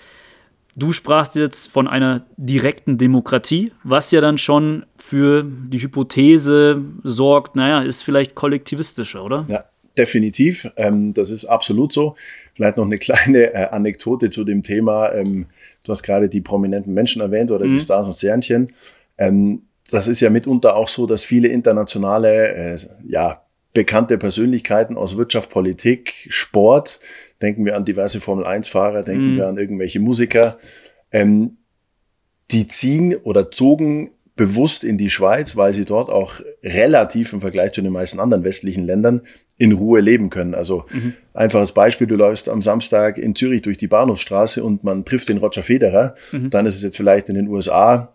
Du 0.75 0.93
sprachst 0.93 1.35
jetzt 1.35 1.67
von 1.67 1.87
einer 1.87 2.25
direkten 2.37 2.97
Demokratie, 2.97 3.71
was 3.83 4.11
ja 4.11 4.21
dann 4.21 4.37
schon 4.37 4.85
für 4.95 5.43
die 5.43 5.81
Hypothese 5.81 6.81
sorgt, 7.03 7.55
naja, 7.55 7.81
ist 7.81 8.03
vielleicht 8.03 8.35
kollektivistischer, 8.35 9.23
oder? 9.23 9.45
Ja, 9.49 9.65
definitiv. 9.97 10.71
Ähm, 10.77 11.13
das 11.13 11.29
ist 11.29 11.45
absolut 11.45 11.91
so. 11.91 12.15
Vielleicht 12.55 12.77
noch 12.77 12.85
eine 12.85 12.97
kleine 12.97 13.53
äh, 13.53 13.67
Anekdote 13.69 14.29
zu 14.29 14.43
dem 14.43 14.63
Thema. 14.63 15.11
Ähm, 15.11 15.47
du 15.85 15.91
hast 15.91 16.03
gerade 16.03 16.29
die 16.29 16.41
prominenten 16.41 16.93
Menschen 16.93 17.21
erwähnt 17.21 17.51
oder 17.51 17.65
mhm. 17.65 17.73
die 17.73 17.79
Stars 17.79 18.07
und 18.07 18.17
Sternchen. 18.17 18.71
Ähm, 19.17 19.63
das 19.89 20.07
ist 20.07 20.21
ja 20.21 20.29
mitunter 20.29 20.75
auch 20.75 20.87
so, 20.87 21.05
dass 21.05 21.25
viele 21.25 21.49
internationale, 21.49 22.75
äh, 22.75 22.77
ja, 23.05 23.41
bekannte 23.73 24.17
Persönlichkeiten 24.17 24.97
aus 24.97 25.17
Wirtschaft, 25.17 25.49
Politik, 25.49 26.27
Sport 26.29 26.99
denken 27.41 27.65
wir 27.65 27.75
an 27.75 27.85
diverse 27.85 28.19
Formel-1-Fahrer, 28.19 29.03
denken 29.03 29.33
mm. 29.33 29.37
wir 29.37 29.47
an 29.47 29.57
irgendwelche 29.57 29.99
Musiker, 29.99 30.59
ähm, 31.11 31.57
die 32.51 32.67
ziehen 32.67 33.15
oder 33.15 33.49
zogen 33.49 34.11
bewusst 34.35 34.83
in 34.83 34.97
die 34.97 35.09
Schweiz, 35.09 35.55
weil 35.55 35.73
sie 35.73 35.85
dort 35.85 36.09
auch 36.09 36.41
relativ 36.63 37.33
im 37.33 37.41
Vergleich 37.41 37.73
zu 37.73 37.81
den 37.81 37.91
meisten 37.91 38.19
anderen 38.19 38.43
westlichen 38.43 38.85
Ländern 38.85 39.21
in 39.57 39.71
Ruhe 39.73 40.01
leben 40.01 40.29
können. 40.29 40.55
Also 40.55 40.85
mhm. 40.91 41.13
einfaches 41.33 41.73
Beispiel, 41.73 42.07
du 42.07 42.15
läufst 42.15 42.49
am 42.49 42.61
Samstag 42.61 43.17
in 43.17 43.35
Zürich 43.35 43.61
durch 43.61 43.77
die 43.77 43.87
Bahnhofsstraße 43.87 44.63
und 44.63 44.83
man 44.83 45.05
trifft 45.05 45.29
den 45.29 45.37
Roger 45.37 45.63
Federer, 45.63 46.15
mhm. 46.31 46.49
dann 46.49 46.65
ist 46.65 46.75
es 46.75 46.81
jetzt 46.81 46.97
vielleicht 46.97 47.29
in 47.29 47.35
den 47.35 47.47
USA 47.49 48.13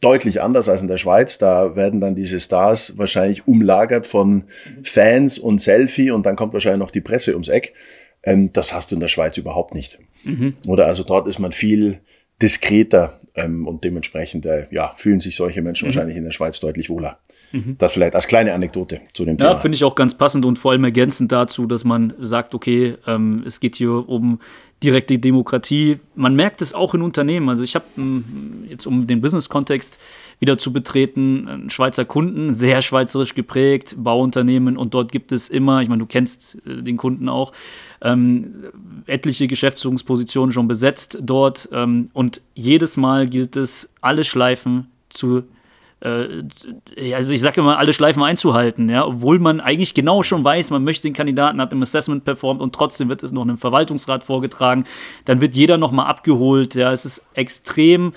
deutlich 0.00 0.40
anders 0.40 0.68
als 0.68 0.80
in 0.80 0.88
der 0.88 0.98
Schweiz. 0.98 1.38
Da 1.38 1.76
werden 1.76 2.00
dann 2.00 2.14
diese 2.14 2.40
Stars 2.40 2.96
wahrscheinlich 2.98 3.46
umlagert 3.46 4.06
von. 4.06 4.44
Fans 4.82 5.38
und 5.38 5.60
Selfie 5.60 6.10
und 6.10 6.26
dann 6.26 6.36
kommt 6.36 6.52
wahrscheinlich 6.52 6.80
noch 6.80 6.90
die 6.90 7.00
Presse 7.00 7.32
ums 7.32 7.48
Eck. 7.48 7.74
Ähm, 8.22 8.52
das 8.52 8.74
hast 8.74 8.90
du 8.90 8.96
in 8.96 9.00
der 9.00 9.08
Schweiz 9.08 9.36
überhaupt 9.38 9.74
nicht. 9.74 9.98
Mhm. 10.24 10.54
Oder 10.66 10.86
also 10.86 11.02
dort 11.02 11.26
ist 11.26 11.38
man 11.38 11.52
viel 11.52 12.00
diskreter 12.42 13.20
ähm, 13.34 13.66
und 13.66 13.84
dementsprechend 13.84 14.46
äh, 14.46 14.66
ja, 14.70 14.92
fühlen 14.96 15.20
sich 15.20 15.36
solche 15.36 15.62
Menschen 15.62 15.86
mhm. 15.86 15.94
wahrscheinlich 15.94 16.16
in 16.16 16.24
der 16.24 16.30
Schweiz 16.30 16.60
deutlich 16.60 16.90
wohler. 16.90 17.18
Mhm. 17.52 17.76
Das 17.78 17.94
vielleicht 17.94 18.14
als 18.14 18.26
kleine 18.26 18.54
Anekdote 18.54 19.00
zu 19.12 19.24
dem 19.24 19.36
Thema. 19.36 19.52
Ja, 19.52 19.58
finde 19.58 19.76
ich 19.76 19.84
auch 19.84 19.94
ganz 19.94 20.16
passend 20.16 20.44
und 20.44 20.58
vor 20.58 20.72
allem 20.72 20.84
ergänzend 20.84 21.32
dazu, 21.32 21.66
dass 21.66 21.84
man 21.84 22.14
sagt, 22.18 22.54
okay, 22.54 22.96
ähm, 23.06 23.42
es 23.46 23.60
geht 23.60 23.76
hier 23.76 24.08
um 24.08 24.40
direkte 24.82 25.18
Demokratie. 25.18 25.98
Man 26.14 26.34
merkt 26.34 26.62
es 26.62 26.72
auch 26.72 26.94
in 26.94 27.02
Unternehmen. 27.02 27.48
Also 27.50 27.64
ich 27.64 27.74
habe 27.74 27.84
jetzt, 28.68 28.86
um 28.86 29.06
den 29.06 29.20
Business-Kontext 29.20 29.98
wieder 30.38 30.56
zu 30.56 30.72
betreten, 30.72 31.48
einen 31.48 31.70
Schweizer 31.70 32.06
Kunden, 32.06 32.54
sehr 32.54 32.80
schweizerisch 32.80 33.34
geprägt, 33.34 33.94
Bauunternehmen 33.98 34.78
und 34.78 34.94
dort 34.94 35.12
gibt 35.12 35.32
es 35.32 35.50
immer, 35.50 35.82
ich 35.82 35.88
meine, 35.88 36.00
du 36.00 36.06
kennst 36.06 36.56
äh, 36.66 36.82
den 36.82 36.96
Kunden 36.96 37.28
auch, 37.28 37.52
ähm, 38.00 38.54
etliche 39.06 39.46
Geschäftsführungspositionen 39.46 40.52
schon 40.52 40.66
besetzt 40.66 41.18
dort 41.20 41.68
ähm, 41.72 42.08
und 42.14 42.40
jedes 42.54 42.96
Mal 42.96 43.28
gilt 43.28 43.56
es, 43.56 43.90
alle 44.00 44.24
Schleifen 44.24 44.88
zu 45.10 45.38
äh, 45.38 45.42
also 46.02 47.32
ich 47.32 47.40
sage 47.42 47.60
immer, 47.60 47.78
alle 47.78 47.92
Schleifen 47.92 48.22
einzuhalten, 48.22 48.88
ja, 48.88 49.06
obwohl 49.06 49.38
man 49.38 49.60
eigentlich 49.60 49.92
genau 49.92 50.22
schon 50.22 50.42
weiß, 50.42 50.70
man 50.70 50.82
möchte 50.82 51.08
den 51.08 51.12
Kandidaten, 51.12 51.60
hat 51.60 51.72
im 51.72 51.82
Assessment 51.82 52.24
performt 52.24 52.62
und 52.62 52.74
trotzdem 52.74 53.10
wird 53.10 53.22
es 53.22 53.32
noch 53.32 53.42
einem 53.42 53.58
Verwaltungsrat 53.58 54.24
vorgetragen, 54.24 54.84
dann 55.26 55.42
wird 55.42 55.54
jeder 55.54 55.76
nochmal 55.76 56.06
abgeholt, 56.06 56.74
ja, 56.74 56.90
es 56.90 57.04
ist 57.04 57.26
extrem 57.34 58.14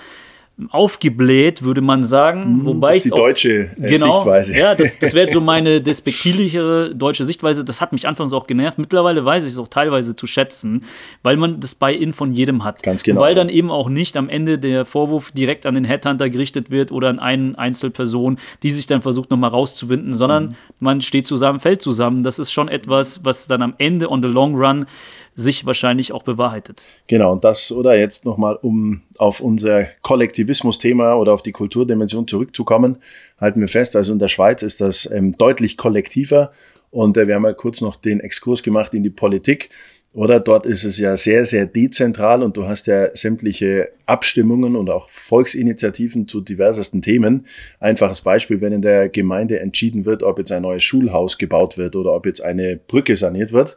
aufgebläht, 0.69 1.63
würde 1.63 1.81
man 1.81 2.03
sagen. 2.03 2.59
Mhm, 2.59 2.65
Wobei 2.65 2.89
das 2.89 2.97
ist 2.97 3.05
die 3.05 3.11
auch, 3.13 3.17
deutsche 3.17 3.49
äh, 3.49 3.89
genau, 3.89 4.13
Sichtweise. 4.13 4.55
Ja, 4.57 4.75
das, 4.75 4.99
das 4.99 5.13
wäre 5.13 5.27
so 5.27 5.41
meine 5.41 5.81
despektierlichere 5.81 6.93
deutsche 6.95 7.23
Sichtweise. 7.25 7.65
Das 7.65 7.81
hat 7.81 7.91
mich 7.91 8.07
anfangs 8.07 8.33
auch 8.33 8.45
genervt. 8.45 8.77
Mittlerweile 8.77 9.25
weiß 9.25 9.45
ich 9.45 9.51
es 9.51 9.57
auch 9.57 9.67
teilweise 9.67 10.15
zu 10.15 10.27
schätzen, 10.27 10.83
weil 11.23 11.37
man 11.37 11.59
das 11.59 11.73
Buy-in 11.75 12.13
von 12.13 12.31
jedem 12.31 12.63
hat. 12.63 12.83
Ganz 12.83 13.03
genau. 13.03 13.19
Und 13.19 13.25
weil 13.25 13.35
dann 13.35 13.49
eben 13.49 13.71
auch 13.71 13.89
nicht 13.89 14.15
am 14.15 14.29
Ende 14.29 14.59
der 14.59 14.85
Vorwurf 14.85 15.31
direkt 15.31 15.65
an 15.65 15.73
den 15.73 15.85
Headhunter 15.85 16.29
gerichtet 16.29 16.69
wird 16.69 16.91
oder 16.91 17.09
an 17.09 17.19
eine 17.19 17.57
Einzelperson, 17.57 18.37
die 18.61 18.71
sich 18.71 18.85
dann 18.85 19.01
versucht, 19.01 19.31
nochmal 19.31 19.49
rauszuwinden, 19.49 20.13
sondern 20.13 20.43
Mhm. 20.49 20.55
man 20.79 21.01
steht 21.01 21.25
zusammen, 21.25 21.59
fällt 21.59 21.81
zusammen. 21.81 22.21
Das 22.23 22.37
ist 22.37 22.51
schon 22.51 22.67
etwas, 22.67 23.25
was 23.25 23.47
dann 23.47 23.61
am 23.63 23.73
Ende 23.79 24.09
on 24.09 24.21
the 24.21 24.27
long 24.29 24.55
run 24.55 24.85
sich 25.35 25.65
wahrscheinlich 25.65 26.11
auch 26.11 26.23
bewahrheitet. 26.23 26.83
Genau, 27.07 27.31
und 27.31 27.43
das, 27.43 27.71
oder 27.71 27.97
jetzt 27.97 28.25
nochmal, 28.25 28.55
um 28.61 29.01
auf 29.17 29.39
unser 29.39 29.85
Kollektivismus-Thema 30.01 31.15
oder 31.15 31.33
auf 31.33 31.43
die 31.43 31.51
Kulturdimension 31.51 32.27
zurückzukommen, 32.27 32.97
halten 33.39 33.59
wir 33.59 33.67
fest, 33.67 33.95
also 33.95 34.13
in 34.13 34.19
der 34.19 34.27
Schweiz 34.27 34.61
ist 34.61 34.81
das 34.81 35.09
ähm, 35.11 35.31
deutlich 35.37 35.77
kollektiver 35.77 36.51
und 36.91 37.17
äh, 37.17 37.27
wir 37.27 37.35
haben 37.35 37.45
ja 37.45 37.53
kurz 37.53 37.81
noch 37.81 37.95
den 37.95 38.19
Exkurs 38.19 38.61
gemacht 38.63 38.93
in 38.93 39.03
die 39.03 39.09
Politik. 39.09 39.69
Oder 40.15 40.39
dort 40.39 40.67
ist 40.67 40.83
es 40.83 40.99
ja 40.99 41.17
sehr, 41.17 41.43
sehr 41.43 41.65
dezentral 41.65 42.43
und 42.43 42.55
du 42.55 42.67
hast 42.67 42.85
ja 42.85 43.15
sämtliche 43.15 43.89
Abstimmungen 44.05 44.75
und 44.75 44.91
auch 44.91 45.09
Volksinitiativen 45.09 46.27
zu 46.27 46.39
diversesten 46.39 47.01
Themen. 47.01 47.47
Einfaches 47.79 48.21
Beispiel, 48.21 48.61
wenn 48.61 48.73
in 48.73 48.83
der 48.83 49.09
Gemeinde 49.09 49.59
entschieden 49.59 50.05
wird, 50.05 50.21
ob 50.21 50.37
jetzt 50.37 50.51
ein 50.51 50.61
neues 50.61 50.83
Schulhaus 50.83 51.39
gebaut 51.39 51.79
wird 51.79 51.95
oder 51.95 52.13
ob 52.13 52.27
jetzt 52.27 52.43
eine 52.43 52.75
Brücke 52.75 53.17
saniert 53.17 53.53
wird, 53.53 53.75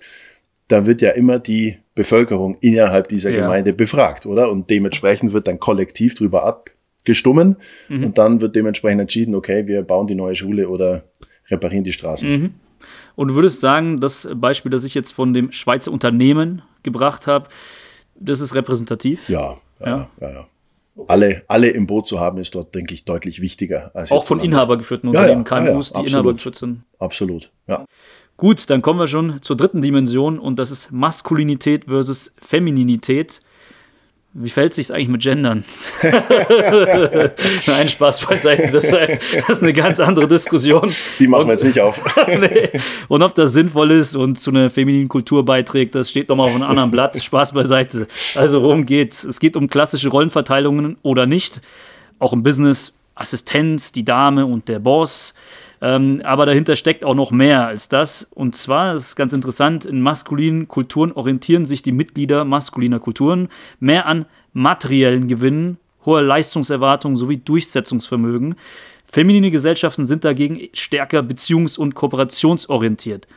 da 0.69 0.87
wird 0.87 1.03
ja 1.03 1.11
immer 1.11 1.39
die 1.39 1.79
Bevölkerung 1.95 2.57
innerhalb 2.61 3.09
dieser 3.09 3.31
Ja. 3.31 3.43
Gemeinde 3.43 3.73
befragt, 3.73 4.27
oder? 4.27 4.51
Und 4.51 4.71
dementsprechend 4.71 5.33
wird 5.33 5.47
dann 5.47 5.59
kollektiv 5.61 6.15
drüber 6.15 6.45
abgestimmen 6.45 7.57
und 7.89 8.19
dann 8.19 8.41
wird 8.41 8.57
dementsprechend 8.57 9.01
entschieden, 9.01 9.35
okay, 9.35 9.67
wir 9.67 9.83
bauen 9.83 10.07
die 10.07 10.15
neue 10.15 10.35
Schule 10.35 10.69
oder 10.69 11.05
reparieren 11.49 11.85
die 11.85 11.93
Straßen. 11.93 12.55
Und 13.15 13.29
du 13.29 13.35
würdest 13.35 13.61
sagen, 13.61 14.01
das 14.01 14.29
Beispiel, 14.35 14.71
das 14.71 14.85
ich 14.85 14.95
jetzt 14.95 15.13
von 15.13 15.33
dem 15.33 15.53
Schweizer 15.53 15.91
Unternehmen 15.91 16.63
gebracht 16.83 17.27
habe, 17.27 17.49
das 18.19 18.41
ist 18.41 18.55
repräsentativ? 18.55 19.29
Ja, 19.29 19.57
ja, 19.81 20.09
Ja. 20.21 20.31
ja. 20.31 20.47
Alle, 21.09 21.43
alle 21.47 21.69
im 21.69 21.87
Boot 21.87 22.07
zu 22.07 22.21
haben, 22.21 22.39
ist 22.39 22.55
dort, 22.55 22.75
denke 22.75 22.95
ich, 22.95 23.05
deutlich 23.05 23.43
wichtiger. 23.43 23.91
Als 23.95 24.11
Auch 24.11 24.25
von 24.25 24.41
inhabergeführten 24.41 25.11
Unternehmen, 25.11 25.45
ja, 25.49 25.59
ja, 25.65 25.73
KMUs, 25.73 25.93
die 25.93 26.07
inhabergeführt 26.07 26.55
sind. 26.55 26.85
Absolut, 26.99 27.53
ja. 27.69 27.85
Gut, 28.37 28.69
dann 28.69 28.83
kommen 28.83 28.99
wir 28.99 29.07
schon 29.07 29.41
zur 29.41 29.57
dritten 29.57 29.81
Dimension 29.81 30.39
und 30.39 30.59
das 30.59 30.71
ist 30.71 30.93
Maskulinität 30.93 31.87
versus 31.87 32.35
Femininität. 32.39 33.41
Wie 34.39 34.51
fällt 34.51 34.73
es 34.73 34.77
sich 34.77 34.93
eigentlich 34.93 35.09
mit 35.09 35.23
Gendern? 35.23 35.65
Nein, 36.03 37.89
Spaß 37.89 38.27
beiseite, 38.27 38.71
das 38.71 38.85
ist, 38.85 38.93
das 38.93 39.49
ist 39.49 39.63
eine 39.63 39.73
ganz 39.73 39.99
andere 39.99 40.29
Diskussion. 40.29 40.93
Die 41.19 41.27
machen 41.27 41.47
wir 41.47 41.53
jetzt 41.53 41.65
nicht 41.65 41.81
auf. 41.81 42.03
nee. 42.29 42.69
Und 43.09 43.23
ob 43.23 43.35
das 43.35 43.55
sinnvoll 43.55 43.93
ist 43.93 44.15
und 44.15 44.39
zu 44.39 44.51
einer 44.51 44.69
femininen 44.69 45.09
Kultur 45.09 45.43
beiträgt, 45.43 45.95
das 45.95 46.11
steht 46.11 46.29
nochmal 46.29 46.51
auf 46.51 46.55
einem 46.55 46.65
anderen 46.65 46.91
Blatt. 46.91 47.17
Spaß 47.17 47.53
beiseite. 47.53 48.07
Also 48.35 48.63
worum 48.63 48.85
geht's? 48.85 49.25
Es 49.25 49.41
geht 49.41 49.57
um 49.57 49.71
klassische 49.71 50.11
Rollenverteilungen 50.11 50.99
oder 51.01 51.25
nicht. 51.25 51.63
Auch 52.19 52.35
im 52.35 52.43
Business, 52.43 52.93
Assistenz, 53.15 53.93
die 53.93 54.05
Dame 54.05 54.45
und 54.45 54.69
der 54.69 54.81
Boss. 54.81 55.33
Ähm, 55.83 56.23
aber 56.25 56.47
dahinter 56.47 56.77
steckt 56.77 57.05
auch 57.05 57.15
noch 57.15 57.31
mehr 57.31 57.67
als 57.67 57.89
das. 57.89 58.27
Und 58.35 58.55
zwar, 58.55 58.93
das 58.95 59.09
ist 59.09 59.17
ganz 59.17 59.33
interessant, 59.33 59.85
in 59.85 60.01
maskulinen 60.01 60.69
Kulturen 60.69 61.13
orientieren 61.13 61.67
sich 61.67 61.83
die 61.83 61.93
Mitglieder 61.93 62.45
maskuliner 62.45 62.99
Kulturen 62.99 63.49
mehr 63.79 64.07
an 64.07 64.27
materiellen 64.53 65.29
Gewinnen, 65.29 65.79
hoher 66.05 66.23
Leistungserwartungen 66.23 67.17
sowie 67.17 67.37
Durchsetzungsvermögen. 67.39 68.55
Feminine 69.05 69.51
Gesellschaften 69.51 70.05
sind 70.05 70.25
dagegen 70.25 70.69
stärker 70.73 71.21
beziehungs- 71.21 71.79
und 71.79 71.95
kooperationsorientiert. 71.95 73.29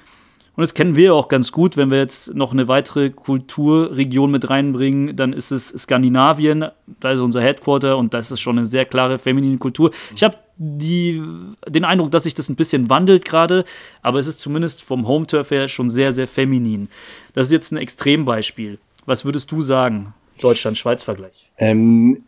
Und 0.59 0.63
das 0.63 0.73
kennen 0.73 0.97
wir 0.97 1.15
auch 1.15 1.29
ganz 1.29 1.53
gut, 1.53 1.77
wenn 1.77 1.89
wir 1.89 1.99
jetzt 1.99 2.35
noch 2.35 2.51
eine 2.51 2.67
weitere 2.67 3.11
Kulturregion 3.11 4.29
mit 4.29 4.49
reinbringen, 4.49 5.15
dann 5.15 5.31
ist 5.31 5.51
es 5.51 5.69
Skandinavien, 5.69 6.65
da 6.99 7.11
ist 7.11 7.21
unser 7.21 7.39
Headquarter 7.41 7.97
und 7.97 8.13
das 8.13 8.29
ist 8.29 8.41
schon 8.41 8.57
eine 8.57 8.65
sehr 8.65 8.83
klare 8.83 9.19
feminine 9.19 9.57
Kultur. 9.57 9.91
Ich 10.13 10.21
habe 10.21 10.35
die, 10.57 11.23
den 11.65 11.85
Eindruck, 11.85 12.11
dass 12.11 12.23
sich 12.23 12.33
das 12.33 12.49
ein 12.49 12.57
bisschen 12.57 12.89
wandelt 12.89 13.23
gerade, 13.23 13.63
aber 14.01 14.19
es 14.19 14.27
ist 14.27 14.41
zumindest 14.41 14.83
vom 14.83 15.07
Home-Turf 15.07 15.49
her 15.51 15.69
schon 15.69 15.89
sehr, 15.89 16.11
sehr 16.11 16.27
feminin. 16.27 16.89
Das 17.31 17.45
ist 17.45 17.53
jetzt 17.53 17.71
ein 17.71 17.77
Extrembeispiel. 17.77 18.79
Was 19.05 19.23
würdest 19.23 19.53
du 19.53 19.61
sagen, 19.61 20.13
Deutschland-Schweiz-Vergleich? 20.41 21.49
Ähm, 21.57 22.25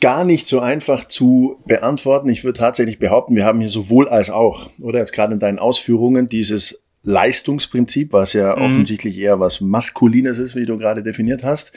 gar 0.00 0.24
nicht 0.24 0.48
so 0.48 0.60
einfach 0.60 1.06
zu 1.06 1.58
beantworten. 1.66 2.30
Ich 2.30 2.44
würde 2.44 2.58
tatsächlich 2.58 2.98
behaupten, 2.98 3.36
wir 3.36 3.44
haben 3.44 3.60
hier 3.60 3.68
sowohl 3.68 4.08
als 4.08 4.30
auch, 4.30 4.70
oder 4.80 5.00
jetzt 5.00 5.12
gerade 5.12 5.34
in 5.34 5.38
deinen 5.38 5.58
Ausführungen, 5.58 6.30
dieses 6.30 6.80
Leistungsprinzip, 7.04 8.12
was 8.12 8.32
ja 8.32 8.56
offensichtlich 8.56 9.18
eher 9.18 9.38
was 9.38 9.60
Maskulines 9.60 10.38
ist, 10.38 10.56
wie 10.56 10.66
du 10.66 10.78
gerade 10.78 11.02
definiert 11.02 11.44
hast. 11.44 11.72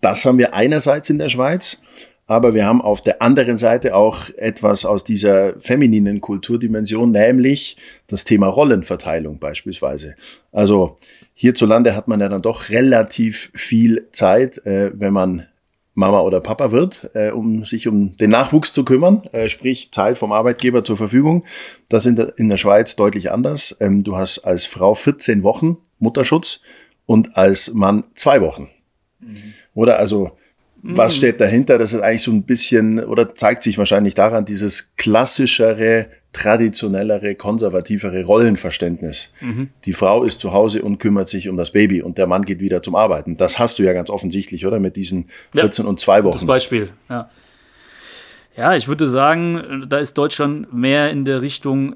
Das 0.00 0.24
haben 0.24 0.38
wir 0.38 0.54
einerseits 0.54 1.10
in 1.10 1.18
der 1.18 1.28
Schweiz, 1.28 1.78
aber 2.26 2.54
wir 2.54 2.64
haben 2.64 2.80
auf 2.80 3.02
der 3.02 3.20
anderen 3.20 3.56
Seite 3.56 3.96
auch 3.96 4.30
etwas 4.36 4.84
aus 4.84 5.02
dieser 5.02 5.58
femininen 5.60 6.20
Kulturdimension, 6.20 7.10
nämlich 7.10 7.76
das 8.06 8.24
Thema 8.24 8.46
Rollenverteilung 8.46 9.38
beispielsweise. 9.38 10.14
Also 10.52 10.94
hierzulande 11.34 11.96
hat 11.96 12.06
man 12.06 12.20
ja 12.20 12.28
dann 12.28 12.42
doch 12.42 12.68
relativ 12.68 13.50
viel 13.54 14.06
Zeit, 14.12 14.64
äh, 14.66 14.92
wenn 14.94 15.12
man 15.12 15.46
Mama 15.98 16.20
oder 16.20 16.40
Papa 16.40 16.70
wird, 16.70 17.10
äh, 17.14 17.30
um 17.30 17.64
sich 17.64 17.88
um 17.88 18.16
den 18.16 18.30
Nachwuchs 18.30 18.72
zu 18.72 18.84
kümmern, 18.84 19.24
äh, 19.32 19.48
sprich 19.48 19.90
Zeit 19.90 20.16
vom 20.16 20.30
Arbeitgeber 20.30 20.84
zur 20.84 20.96
Verfügung. 20.96 21.44
Das 21.88 22.04
ist 22.04 22.10
in 22.10 22.16
der, 22.16 22.38
in 22.38 22.48
der 22.48 22.56
Schweiz 22.56 22.94
deutlich 22.94 23.32
anders. 23.32 23.76
Ähm, 23.80 24.04
du 24.04 24.16
hast 24.16 24.38
als 24.38 24.64
Frau 24.64 24.94
14 24.94 25.42
Wochen 25.42 25.76
Mutterschutz 25.98 26.60
und 27.04 27.36
als 27.36 27.74
Mann 27.74 28.04
zwei 28.14 28.40
Wochen. 28.40 28.68
Oder 29.74 29.98
also, 29.98 30.30
was 30.82 31.16
steht 31.16 31.40
dahinter? 31.40 31.78
Das 31.78 31.92
ist 31.92 32.00
eigentlich 32.00 32.22
so 32.22 32.30
ein 32.30 32.44
bisschen, 32.44 33.02
oder 33.04 33.34
zeigt 33.34 33.64
sich 33.64 33.76
wahrscheinlich 33.76 34.14
daran, 34.14 34.44
dieses 34.44 34.94
klassischere, 34.96 36.06
traditionellere, 36.32 37.34
konservativere 37.34 38.22
Rollenverständnis. 38.24 39.32
Die 39.84 39.92
Frau 39.92 40.24
ist 40.24 40.40
zu 40.40 40.52
Hause 40.52 40.82
und 40.82 40.98
kümmert 40.98 41.28
sich 41.28 41.48
um 41.48 41.56
das 41.56 41.72
Baby 41.72 42.02
und 42.02 42.18
der 42.18 42.26
Mann 42.26 42.44
geht 42.44 42.60
wieder 42.60 42.82
zum 42.82 42.94
Arbeiten. 42.94 43.36
Das 43.36 43.58
hast 43.58 43.78
du 43.78 43.82
ja 43.82 43.92
ganz 43.92 44.10
offensichtlich, 44.10 44.66
oder? 44.66 44.78
Mit 44.78 44.96
diesen 44.96 45.30
14 45.54 45.86
und 45.86 46.00
zwei 46.00 46.20
Das 46.20 46.24
Wochen. 46.24 46.46
Beispiel, 46.46 46.90
ja. 47.08 47.30
Ja, 48.56 48.74
ich 48.74 48.88
würde 48.88 49.06
sagen, 49.06 49.86
da 49.88 49.98
ist 49.98 50.14
Deutschland 50.18 50.72
mehr 50.74 51.10
in 51.10 51.24
der 51.24 51.42
Richtung, 51.42 51.94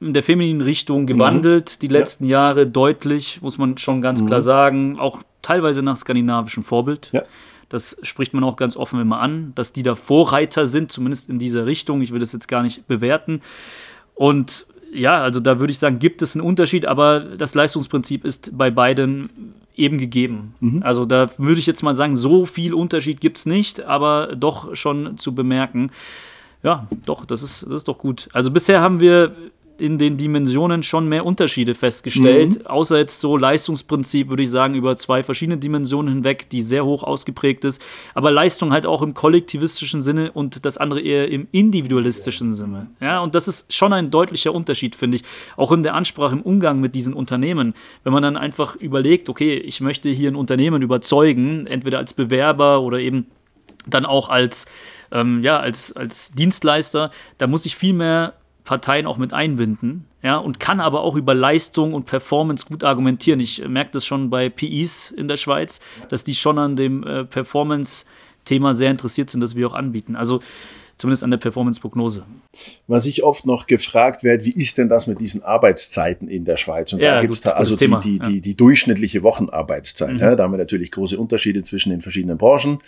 in 0.00 0.14
der 0.14 0.22
femininen 0.22 0.62
Richtung 0.62 1.06
gewandelt, 1.06 1.82
die 1.82 1.88
letzten 1.88 2.24
Jahre 2.24 2.66
deutlich, 2.66 3.42
muss 3.42 3.58
man 3.58 3.76
schon 3.76 4.00
ganz 4.00 4.24
klar 4.24 4.40
sagen, 4.40 4.98
auch 4.98 5.20
teilweise 5.48 5.82
nach 5.82 5.96
skandinavischem 5.96 6.62
Vorbild. 6.62 7.08
Ja. 7.12 7.22
Das 7.70 7.96
spricht 8.02 8.34
man 8.34 8.44
auch 8.44 8.56
ganz 8.56 8.76
offen 8.76 9.00
immer 9.00 9.20
an, 9.20 9.52
dass 9.54 9.72
die 9.72 9.82
da 9.82 9.94
Vorreiter 9.94 10.66
sind, 10.66 10.92
zumindest 10.92 11.30
in 11.30 11.38
dieser 11.38 11.64
Richtung. 11.64 12.02
Ich 12.02 12.12
will 12.12 12.20
das 12.20 12.34
jetzt 12.34 12.48
gar 12.48 12.62
nicht 12.62 12.86
bewerten. 12.86 13.40
Und 14.14 14.66
ja, 14.92 15.22
also 15.22 15.40
da 15.40 15.58
würde 15.58 15.70
ich 15.70 15.78
sagen, 15.78 15.98
gibt 15.98 16.20
es 16.20 16.34
einen 16.34 16.44
Unterschied, 16.44 16.86
aber 16.86 17.20
das 17.20 17.54
Leistungsprinzip 17.54 18.24
ist 18.26 18.56
bei 18.56 18.70
beiden 18.70 19.54
eben 19.74 19.96
gegeben. 19.96 20.54
Also 20.82 21.06
da 21.06 21.30
würde 21.38 21.60
ich 21.60 21.66
jetzt 21.66 21.82
mal 21.82 21.94
sagen, 21.94 22.16
so 22.16 22.44
viel 22.44 22.74
Unterschied 22.74 23.20
gibt 23.20 23.38
es 23.38 23.46
nicht, 23.46 23.80
aber 23.80 24.34
doch 24.36 24.74
schon 24.74 25.16
zu 25.16 25.34
bemerken. 25.34 25.90
Ja, 26.62 26.88
doch, 27.06 27.24
das 27.24 27.42
ist, 27.42 27.62
das 27.62 27.76
ist 27.76 27.88
doch 27.88 27.98
gut. 27.98 28.28
Also 28.32 28.50
bisher 28.50 28.80
haben 28.80 29.00
wir 29.00 29.34
in 29.78 29.98
den 29.98 30.16
Dimensionen 30.16 30.82
schon 30.82 31.08
mehr 31.08 31.24
Unterschiede 31.24 31.74
festgestellt. 31.74 32.66
Außer 32.66 32.98
jetzt 32.98 33.20
so 33.20 33.36
Leistungsprinzip, 33.36 34.28
würde 34.28 34.42
ich 34.42 34.50
sagen, 34.50 34.74
über 34.74 34.96
zwei 34.96 35.22
verschiedene 35.22 35.56
Dimensionen 35.56 36.14
hinweg, 36.14 36.50
die 36.50 36.62
sehr 36.62 36.84
hoch 36.84 37.02
ausgeprägt 37.02 37.64
ist. 37.64 37.80
Aber 38.14 38.30
Leistung 38.30 38.72
halt 38.72 38.86
auch 38.86 39.02
im 39.02 39.14
kollektivistischen 39.14 40.02
Sinne 40.02 40.32
und 40.32 40.64
das 40.64 40.78
andere 40.78 41.00
eher 41.00 41.28
im 41.28 41.46
individualistischen 41.52 42.50
Sinne. 42.50 42.88
Ja, 43.00 43.20
und 43.20 43.34
das 43.34 43.48
ist 43.48 43.72
schon 43.72 43.92
ein 43.92 44.10
deutlicher 44.10 44.52
Unterschied, 44.52 44.96
finde 44.96 45.18
ich. 45.18 45.22
Auch 45.56 45.72
in 45.72 45.82
der 45.82 45.94
Ansprache, 45.94 46.34
im 46.34 46.42
Umgang 46.42 46.80
mit 46.80 46.94
diesen 46.94 47.14
Unternehmen. 47.14 47.74
Wenn 48.04 48.12
man 48.12 48.22
dann 48.22 48.36
einfach 48.36 48.76
überlegt, 48.76 49.28
okay, 49.28 49.54
ich 49.54 49.80
möchte 49.80 50.08
hier 50.08 50.30
ein 50.30 50.36
Unternehmen 50.36 50.82
überzeugen, 50.82 51.66
entweder 51.66 51.98
als 51.98 52.14
Bewerber 52.14 52.80
oder 52.80 52.98
eben 52.98 53.26
dann 53.86 54.06
auch 54.06 54.28
als, 54.28 54.66
ähm, 55.12 55.40
ja, 55.42 55.58
als, 55.58 55.92
als 55.92 56.32
Dienstleister, 56.32 57.10
da 57.38 57.46
muss 57.46 57.66
ich 57.66 57.76
viel 57.76 57.94
mehr 57.94 58.34
Parteien 58.68 59.06
auch 59.06 59.16
mit 59.16 59.32
einbinden, 59.32 60.04
ja, 60.22 60.36
und 60.36 60.60
kann 60.60 60.78
aber 60.78 61.00
auch 61.00 61.16
über 61.16 61.32
Leistung 61.32 61.94
und 61.94 62.04
Performance 62.04 62.66
gut 62.66 62.84
argumentieren. 62.84 63.40
Ich 63.40 63.66
merke 63.66 63.92
das 63.92 64.04
schon 64.04 64.28
bei 64.28 64.50
PIs 64.50 65.10
in 65.10 65.26
der 65.26 65.38
Schweiz, 65.38 65.80
dass 66.10 66.22
die 66.22 66.34
schon 66.34 66.58
an 66.58 66.76
dem 66.76 67.02
äh, 67.02 67.24
Performance-Thema 67.24 68.74
sehr 68.74 68.90
interessiert 68.90 69.30
sind, 69.30 69.40
das 69.40 69.56
wir 69.56 69.66
auch 69.66 69.72
anbieten. 69.72 70.16
Also 70.16 70.40
zumindest 70.98 71.24
an 71.24 71.30
der 71.30 71.38
Performance-Prognose. 71.38 72.24
Was 72.86 73.06
ich 73.06 73.22
oft 73.22 73.46
noch 73.46 73.66
gefragt 73.66 74.22
werde, 74.22 74.44
wie 74.44 74.52
ist 74.52 74.76
denn 74.76 74.90
das 74.90 75.06
mit 75.06 75.18
diesen 75.18 75.42
Arbeitszeiten 75.42 76.28
in 76.28 76.44
der 76.44 76.58
Schweiz? 76.58 76.92
Und 76.92 76.98
Ja, 76.98 77.14
da 77.14 77.20
gibt 77.22 77.32
es 77.32 77.40
da 77.40 77.52
also 77.52 77.74
die, 77.74 77.86
die. 77.86 78.18
Mhm. 78.18 78.22
die, 78.28 78.40
die 78.42 78.54
durchschnittliche 78.54 79.22
Wochenarbeitszeit. 79.22 80.20
Ja, 80.20 80.36
da 80.36 80.42
haben 80.42 80.52
wir 80.52 80.58
natürlich 80.58 80.90
große 80.90 81.18
Unterschiede 81.18 81.62
zwischen 81.62 81.88
den 81.88 82.02
verschiedenen 82.02 82.36
Branchen. 82.36 82.80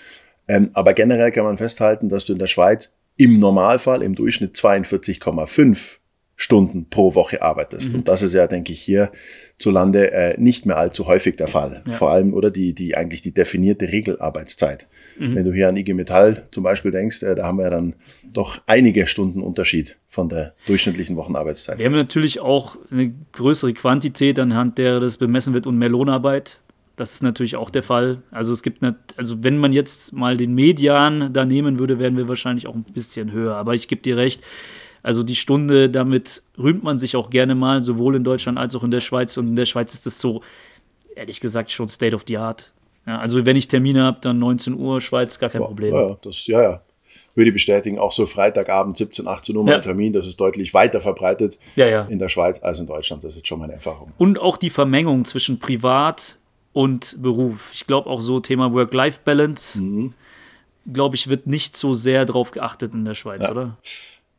Ähm, 0.46 0.68
aber 0.74 0.92
generell 0.92 1.30
kann 1.30 1.44
man 1.44 1.56
festhalten, 1.56 2.10
dass 2.10 2.26
du 2.26 2.34
in 2.34 2.38
der 2.38 2.48
Schweiz 2.48 2.92
im 3.20 3.38
Normalfall 3.38 4.02
im 4.02 4.14
Durchschnitt 4.14 4.54
42,5 4.54 5.98
Stunden 6.36 6.88
pro 6.88 7.14
Woche 7.14 7.42
arbeitest. 7.42 7.90
Mhm. 7.90 7.98
Und 7.98 8.08
das 8.08 8.22
ist 8.22 8.32
ja, 8.32 8.46
denke 8.46 8.72
ich, 8.72 8.80
hier 8.80 9.12
zu 9.58 9.70
Lande 9.70 10.10
äh, 10.10 10.40
nicht 10.40 10.64
mehr 10.64 10.78
allzu 10.78 11.06
häufig 11.06 11.36
der 11.36 11.46
Fall. 11.46 11.82
Ja. 11.86 11.92
Vor 11.92 12.12
allem, 12.12 12.32
oder 12.32 12.50
die, 12.50 12.74
die 12.74 12.96
eigentlich 12.96 13.20
die 13.20 13.34
definierte 13.34 13.92
Regelarbeitszeit. 13.92 14.86
Mhm. 15.18 15.34
Wenn 15.34 15.44
du 15.44 15.52
hier 15.52 15.68
an 15.68 15.76
IG 15.76 15.92
Metall 15.92 16.46
zum 16.50 16.64
Beispiel 16.64 16.92
denkst, 16.92 17.22
äh, 17.22 17.34
da 17.34 17.44
haben 17.44 17.58
wir 17.58 17.68
dann 17.68 17.94
doch 18.32 18.62
einige 18.66 19.06
Stunden 19.06 19.42
Unterschied 19.42 19.98
von 20.08 20.30
der 20.30 20.54
durchschnittlichen 20.66 21.14
Wochenarbeitszeit. 21.16 21.76
Wir 21.76 21.84
haben 21.84 21.92
natürlich 21.92 22.40
auch 22.40 22.78
eine 22.90 23.12
größere 23.32 23.74
Quantität, 23.74 24.38
anhand 24.38 24.78
der 24.78 24.98
das 24.98 25.18
bemessen 25.18 25.52
wird 25.52 25.66
und 25.66 25.76
mehr 25.76 25.90
Lohnarbeit. 25.90 26.60
Das 27.00 27.14
ist 27.14 27.22
natürlich 27.22 27.56
auch 27.56 27.70
der 27.70 27.82
Fall. 27.82 28.22
Also 28.30 28.52
es 28.52 28.62
gibt, 28.62 28.82
nicht, 28.82 28.94
also 29.16 29.42
wenn 29.42 29.56
man 29.56 29.72
jetzt 29.72 30.12
mal 30.12 30.36
den 30.36 30.54
Median 30.54 31.32
da 31.32 31.46
nehmen 31.46 31.78
würde, 31.78 31.98
wären 31.98 32.18
wir 32.18 32.28
wahrscheinlich 32.28 32.66
auch 32.66 32.74
ein 32.74 32.82
bisschen 32.82 33.32
höher. 33.32 33.56
Aber 33.56 33.74
ich 33.74 33.88
gebe 33.88 34.02
dir 34.02 34.18
recht, 34.18 34.42
also 35.02 35.22
die 35.22 35.34
Stunde, 35.34 35.88
damit 35.88 36.42
rühmt 36.58 36.82
man 36.82 36.98
sich 36.98 37.16
auch 37.16 37.30
gerne 37.30 37.54
mal, 37.54 37.82
sowohl 37.82 38.16
in 38.16 38.22
Deutschland 38.22 38.58
als 38.58 38.76
auch 38.76 38.84
in 38.84 38.90
der 38.90 39.00
Schweiz. 39.00 39.38
Und 39.38 39.48
in 39.48 39.56
der 39.56 39.64
Schweiz 39.64 39.94
ist 39.94 40.06
es 40.06 40.20
so, 40.20 40.42
ehrlich 41.16 41.40
gesagt, 41.40 41.70
schon 41.70 41.88
State 41.88 42.14
of 42.14 42.24
the 42.28 42.36
Art. 42.36 42.70
Ja, 43.06 43.18
also 43.18 43.46
wenn 43.46 43.56
ich 43.56 43.66
Termine 43.66 44.02
habe, 44.02 44.18
dann 44.20 44.38
19 44.38 44.74
Uhr, 44.74 45.00
Schweiz, 45.00 45.38
gar 45.38 45.48
kein 45.48 45.62
Problem. 45.62 45.94
Ja, 45.94 46.18
das, 46.20 46.46
ja, 46.48 46.60
ja. 46.60 46.82
Würde 47.34 47.48
ich 47.48 47.54
bestätigen, 47.54 47.98
auch 47.98 48.12
so 48.12 48.26
Freitagabend 48.26 48.98
17, 48.98 49.26
18 49.26 49.56
Uhr 49.56 49.66
ja. 49.66 49.72
mein 49.72 49.80
Termin, 49.80 50.12
das 50.12 50.26
ist 50.26 50.38
deutlich 50.38 50.74
weiter 50.74 51.00
verbreitet 51.00 51.58
ja, 51.76 51.86
ja. 51.86 52.02
in 52.10 52.18
der 52.18 52.28
Schweiz 52.28 52.62
als 52.62 52.78
in 52.78 52.86
Deutschland. 52.86 53.24
Das 53.24 53.36
ist 53.36 53.46
schon 53.46 53.58
meine 53.58 53.72
Erfahrung. 53.72 54.12
Und 54.18 54.38
auch 54.38 54.58
die 54.58 54.68
Vermengung 54.68 55.24
zwischen 55.24 55.58
Privat 55.58 56.39
und 56.72 57.20
Beruf. 57.20 57.70
Ich 57.74 57.86
glaube 57.86 58.08
auch 58.08 58.20
so 58.20 58.40
Thema 58.40 58.72
Work-Life-Balance, 58.72 59.82
mhm. 59.82 60.14
glaube 60.92 61.16
ich, 61.16 61.28
wird 61.28 61.46
nicht 61.46 61.76
so 61.76 61.94
sehr 61.94 62.24
drauf 62.24 62.50
geachtet 62.50 62.94
in 62.94 63.04
der 63.04 63.14
Schweiz, 63.14 63.48
oder? 63.50 63.76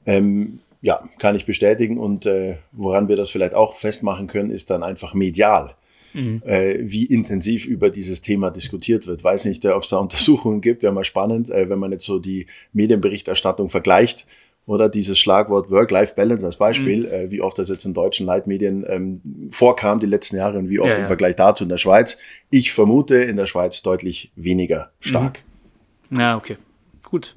Ähm, 0.06 0.60
ja, 0.82 1.08
kann 1.20 1.36
ich 1.36 1.46
bestätigen. 1.46 1.98
Und 1.98 2.26
äh, 2.26 2.58
woran 2.72 3.08
wir 3.08 3.16
das 3.16 3.30
vielleicht 3.30 3.54
auch 3.54 3.76
festmachen 3.76 4.28
können, 4.28 4.50
ist 4.50 4.70
dann 4.70 4.84
einfach 4.84 5.14
medial. 5.14 5.76
Mhm. 6.14 6.42
Äh, 6.46 6.80
wie 6.82 7.06
intensiv 7.06 7.66
über 7.66 7.90
dieses 7.90 8.22
Thema 8.22 8.52
diskutiert 8.52 9.08
wird. 9.08 9.24
Weiß 9.24 9.46
nicht, 9.46 9.64
äh, 9.64 9.70
ob 9.70 9.84
es 9.84 9.90
da 9.90 9.98
Untersuchungen 10.00 10.62
gibt. 10.62 10.84
Wäre 10.84 10.94
mal 10.94 11.04
spannend, 11.04 11.50
äh, 11.50 11.70
wenn 11.70 11.80
man 11.80 11.92
jetzt 11.92 12.06
so 12.06 12.20
die 12.20 12.48
Medienberichterstattung 12.74 13.70
vergleicht. 13.70 14.26
Oder 14.68 14.90
dieses 14.90 15.18
Schlagwort 15.18 15.72
Work-Life-Balance 15.72 16.46
als 16.46 16.58
Beispiel, 16.58 17.00
mhm. 17.00 17.14
äh, 17.14 17.32
wie 17.32 17.42
oft 17.42 17.58
das 17.58 17.70
jetzt 17.70 17.84
in 17.86 17.94
deutschen 17.94 18.26
Leitmedien 18.26 18.86
ähm, 18.88 19.22
vorkam 19.50 20.00
die 20.00 20.06
letzten 20.06 20.38
Jahre 20.38 20.60
und 20.60 20.70
wie 20.70 20.80
oft 20.80 20.92
ja, 20.92 20.98
im 20.98 21.02
ja. 21.02 21.08
Vergleich 21.08 21.36
dazu 21.36 21.64
in 21.64 21.70
der 21.70 21.78
Schweiz. 21.78 22.18
Ich 22.52 22.72
vermute 22.72 23.16
in 23.16 23.38
der 23.38 23.48
Schweiz 23.48 23.82
deutlich 23.82 24.32
weniger 24.36 24.92
stark. 25.00 25.40
Mhm. 26.10 26.20
Ja, 26.20 26.38
okay. 26.38 26.58
Gut. 27.04 27.36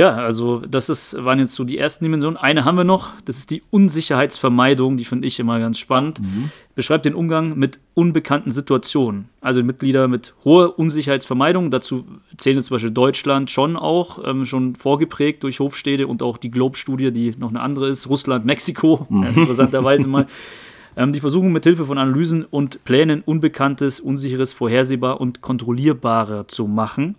Ja, 0.00 0.14
also 0.14 0.60
das 0.60 0.88
ist, 0.88 1.14
waren 1.22 1.40
jetzt 1.40 1.52
so 1.52 1.62
die 1.62 1.76
ersten 1.76 2.06
Dimensionen. 2.06 2.38
Eine 2.38 2.64
haben 2.64 2.78
wir 2.78 2.84
noch, 2.84 3.12
das 3.26 3.36
ist 3.36 3.50
die 3.50 3.62
Unsicherheitsvermeidung, 3.68 4.96
die 4.96 5.04
finde 5.04 5.28
ich 5.28 5.38
immer 5.38 5.60
ganz 5.60 5.78
spannend. 5.78 6.20
Mhm. 6.20 6.50
Beschreibt 6.74 7.04
den 7.04 7.14
Umgang 7.14 7.58
mit 7.58 7.78
unbekannten 7.92 8.50
Situationen. 8.50 9.28
Also 9.42 9.62
Mitglieder 9.62 10.08
mit 10.08 10.32
hoher 10.42 10.78
Unsicherheitsvermeidung, 10.78 11.70
dazu 11.70 12.06
zählen 12.38 12.58
zum 12.62 12.76
Beispiel 12.76 12.92
Deutschland 12.92 13.50
schon 13.50 13.76
auch, 13.76 14.26
ähm, 14.26 14.46
schon 14.46 14.74
vorgeprägt 14.74 15.42
durch 15.42 15.60
Hofstede 15.60 16.06
und 16.06 16.22
auch 16.22 16.38
die 16.38 16.50
Globe-Studie, 16.50 17.12
die 17.12 17.34
noch 17.36 17.50
eine 17.50 17.60
andere 17.60 17.86
ist, 17.86 18.08
Russland, 18.08 18.46
Mexiko, 18.46 19.06
mhm. 19.10 19.24
interessanterweise 19.36 20.08
mal. 20.08 20.26
Ähm, 20.96 21.12
die 21.12 21.20
versuchen 21.20 21.52
mit 21.52 21.62
Hilfe 21.62 21.84
von 21.84 21.98
Analysen 21.98 22.44
und 22.44 22.82
Plänen 22.84 23.22
Unbekanntes, 23.24 24.00
Unsicheres 24.00 24.52
vorhersehbar 24.52 25.20
und 25.20 25.40
kontrollierbarer 25.40 26.48
zu 26.48 26.66
machen. 26.66 27.14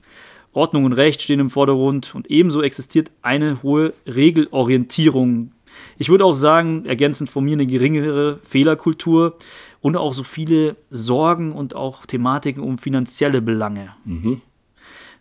Ordnung 0.54 0.86
und 0.86 0.94
Recht 0.94 1.22
stehen 1.22 1.40
im 1.40 1.50
Vordergrund 1.50 2.14
und 2.14 2.30
ebenso 2.30 2.62
existiert 2.62 3.12
eine 3.22 3.64
hohe 3.64 3.94
Regelorientierung. 4.06 5.52
Ich 5.98 6.10
würde 6.10 6.26
auch 6.26 6.34
sagen, 6.34 6.86
ergänzend 6.86 7.30
von 7.30 7.46
mir 7.46 7.54
eine 7.54 7.66
geringere 7.66 8.40
Fehlerkultur 8.44 9.38
und 9.80 9.96
auch 9.96 10.14
so 10.14 10.24
viele 10.24 10.76
Sorgen 10.90 11.54
und 11.54 11.76
auch 11.76 12.06
Thematiken 12.06 12.64
um 12.64 12.78
finanzielle 12.78 13.42
Belange. 13.42 13.94
Mhm. 14.04 14.42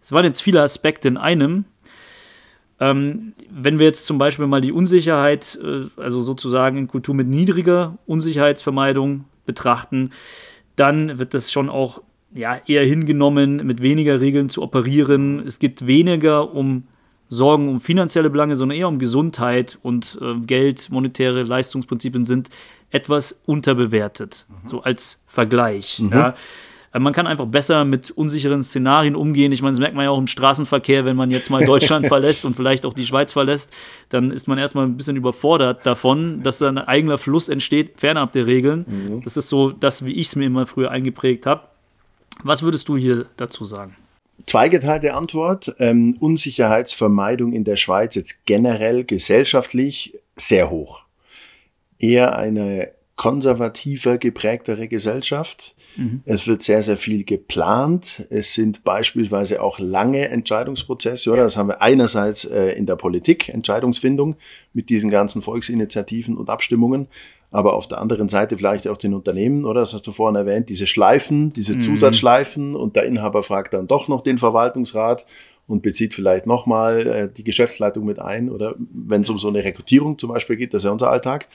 Es 0.02 0.12
waren 0.12 0.24
jetzt 0.24 0.40
viele 0.40 0.62
Aspekte 0.62 1.08
in 1.08 1.16
einem. 1.16 1.64
Ähm, 2.80 3.34
wenn 3.50 3.78
wir 3.78 3.86
jetzt 3.86 4.06
zum 4.06 4.18
Beispiel 4.18 4.46
mal 4.46 4.62
die 4.62 4.72
Unsicherheit, 4.72 5.58
äh, 5.62 5.82
also 6.00 6.22
sozusagen 6.22 6.78
in 6.78 6.88
Kultur 6.88 7.14
mit 7.14 7.28
niedriger 7.28 7.98
Unsicherheitsvermeidung 8.06 9.26
betrachten, 9.44 10.10
dann 10.76 11.18
wird 11.18 11.34
das 11.34 11.52
schon 11.52 11.68
auch 11.68 12.02
ja, 12.34 12.60
eher 12.66 12.84
hingenommen, 12.84 13.66
mit 13.66 13.82
weniger 13.82 14.20
Regeln 14.20 14.48
zu 14.48 14.62
operieren. 14.62 15.40
Es 15.46 15.58
geht 15.58 15.86
weniger 15.86 16.52
um 16.54 16.84
Sorgen 17.28 17.68
um 17.68 17.80
finanzielle 17.80 18.28
Belange, 18.28 18.56
sondern 18.56 18.76
eher 18.76 18.88
um 18.88 18.98
Gesundheit 18.98 19.78
und 19.82 20.18
äh, 20.20 20.34
Geld, 20.40 20.90
monetäre 20.90 21.44
Leistungsprinzipien 21.44 22.24
sind 22.24 22.50
etwas 22.90 23.40
unterbewertet, 23.46 24.46
mhm. 24.48 24.68
so 24.68 24.82
als 24.82 25.22
Vergleich. 25.26 26.00
Mhm. 26.00 26.10
Ja. 26.12 26.34
Äh, 26.92 26.98
man 26.98 27.12
kann 27.12 27.28
einfach 27.28 27.46
besser 27.46 27.84
mit 27.84 28.10
unsicheren 28.10 28.64
Szenarien 28.64 29.14
umgehen. 29.14 29.52
Ich 29.52 29.62
meine, 29.62 29.72
das 29.72 29.78
merkt 29.78 29.94
man 29.94 30.04
ja 30.04 30.10
auch 30.10 30.18
im 30.18 30.26
Straßenverkehr, 30.26 31.04
wenn 31.04 31.16
man 31.16 31.30
jetzt 31.30 31.50
mal 31.50 31.64
Deutschland 31.64 32.06
verlässt 32.08 32.44
und 32.44 32.56
vielleicht 32.56 32.84
auch 32.84 32.94
die 32.94 33.06
Schweiz 33.06 33.32
verlässt, 33.32 33.70
dann 34.08 34.32
ist 34.32 34.48
man 34.48 34.58
erstmal 34.58 34.86
ein 34.86 34.96
bisschen 34.96 35.16
überfordert 35.16 35.86
davon, 35.86 36.42
dass 36.42 36.58
da 36.58 36.68
ein 36.68 36.78
eigener 36.78 37.18
Fluss 37.18 37.48
entsteht, 37.48 37.92
fernab 37.96 38.32
der 38.32 38.46
Regeln. 38.46 38.84
Mhm. 38.88 39.22
Das 39.22 39.36
ist 39.36 39.48
so 39.48 39.70
das, 39.70 40.04
wie 40.04 40.12
ich 40.12 40.26
es 40.26 40.36
mir 40.36 40.46
immer 40.46 40.66
früher 40.66 40.90
eingeprägt 40.90 41.46
habe. 41.46 41.69
Was 42.42 42.62
würdest 42.62 42.88
du 42.88 42.96
hier 42.96 43.26
dazu 43.36 43.64
sagen? 43.64 43.96
Zweigeteilte 44.46 45.14
Antwort. 45.14 45.74
Ähm, 45.78 46.16
Unsicherheitsvermeidung 46.18 47.52
in 47.52 47.64
der 47.64 47.76
Schweiz 47.76 48.14
jetzt 48.14 48.46
generell 48.46 49.04
gesellschaftlich 49.04 50.18
sehr 50.36 50.70
hoch. 50.70 51.04
Eher 51.98 52.36
eine 52.36 52.92
konservativer 53.16 54.16
geprägtere 54.18 54.88
Gesellschaft. 54.88 55.74
Mhm. 55.96 56.22
Es 56.24 56.46
wird 56.46 56.62
sehr, 56.62 56.82
sehr 56.82 56.96
viel 56.96 57.24
geplant. 57.24 58.26
Es 58.30 58.54
sind 58.54 58.84
beispielsweise 58.84 59.62
auch 59.62 59.78
lange 59.78 60.28
Entscheidungsprozesse, 60.28 61.30
oder? 61.30 61.42
Das 61.42 61.56
haben 61.56 61.68
wir 61.68 61.82
einerseits 61.82 62.44
äh, 62.44 62.72
in 62.72 62.86
der 62.86 62.96
Politik, 62.96 63.48
Entscheidungsfindung 63.48 64.36
mit 64.72 64.88
diesen 64.88 65.10
ganzen 65.10 65.42
Volksinitiativen 65.42 66.36
und 66.36 66.50
Abstimmungen 66.50 67.08
aber 67.50 67.74
auf 67.74 67.88
der 67.88 68.00
anderen 68.00 68.28
Seite 68.28 68.56
vielleicht 68.56 68.86
auch 68.86 68.96
den 68.96 69.14
Unternehmen, 69.14 69.64
oder? 69.64 69.80
Das 69.80 69.92
hast 69.92 70.06
du 70.06 70.12
vorhin 70.12 70.36
erwähnt, 70.36 70.68
diese 70.68 70.86
Schleifen, 70.86 71.50
diese 71.50 71.74
mhm. 71.74 71.80
Zusatzschleifen 71.80 72.76
und 72.76 72.96
der 72.96 73.04
Inhaber 73.04 73.42
fragt 73.42 73.74
dann 73.74 73.86
doch 73.86 74.08
noch 74.08 74.22
den 74.22 74.38
Verwaltungsrat 74.38 75.26
und 75.66 75.82
bezieht 75.82 76.14
vielleicht 76.14 76.46
nochmal 76.46 77.06
äh, 77.06 77.28
die 77.32 77.44
Geschäftsleitung 77.44 78.04
mit 78.04 78.18
ein 78.18 78.50
oder 78.50 78.74
wenn 78.78 79.22
es 79.22 79.30
um 79.30 79.38
so 79.38 79.48
eine 79.48 79.64
Rekrutierung 79.64 80.18
zum 80.18 80.30
Beispiel 80.30 80.56
geht, 80.56 80.74
das 80.74 80.82
ist 80.82 80.86
ja 80.86 80.92
unser 80.92 81.10
Alltag. 81.10 81.48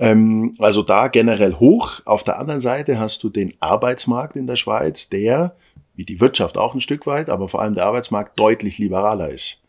Ähm, 0.00 0.54
also 0.58 0.82
da 0.82 1.08
generell 1.08 1.54
hoch. 1.54 2.00
Auf 2.06 2.24
der 2.24 2.38
anderen 2.38 2.62
Seite 2.62 2.98
hast 2.98 3.22
du 3.22 3.28
den 3.28 3.54
Arbeitsmarkt 3.60 4.34
in 4.34 4.46
der 4.46 4.56
Schweiz, 4.56 5.10
der, 5.10 5.54
wie 5.94 6.04
die 6.04 6.20
Wirtschaft 6.20 6.56
auch 6.56 6.74
ein 6.74 6.80
Stück 6.80 7.06
weit, 7.06 7.28
aber 7.28 7.48
vor 7.48 7.60
allem 7.60 7.74
der 7.74 7.84
Arbeitsmarkt 7.84 8.38
deutlich 8.38 8.78
liberaler 8.78 9.30
ist 9.30 9.60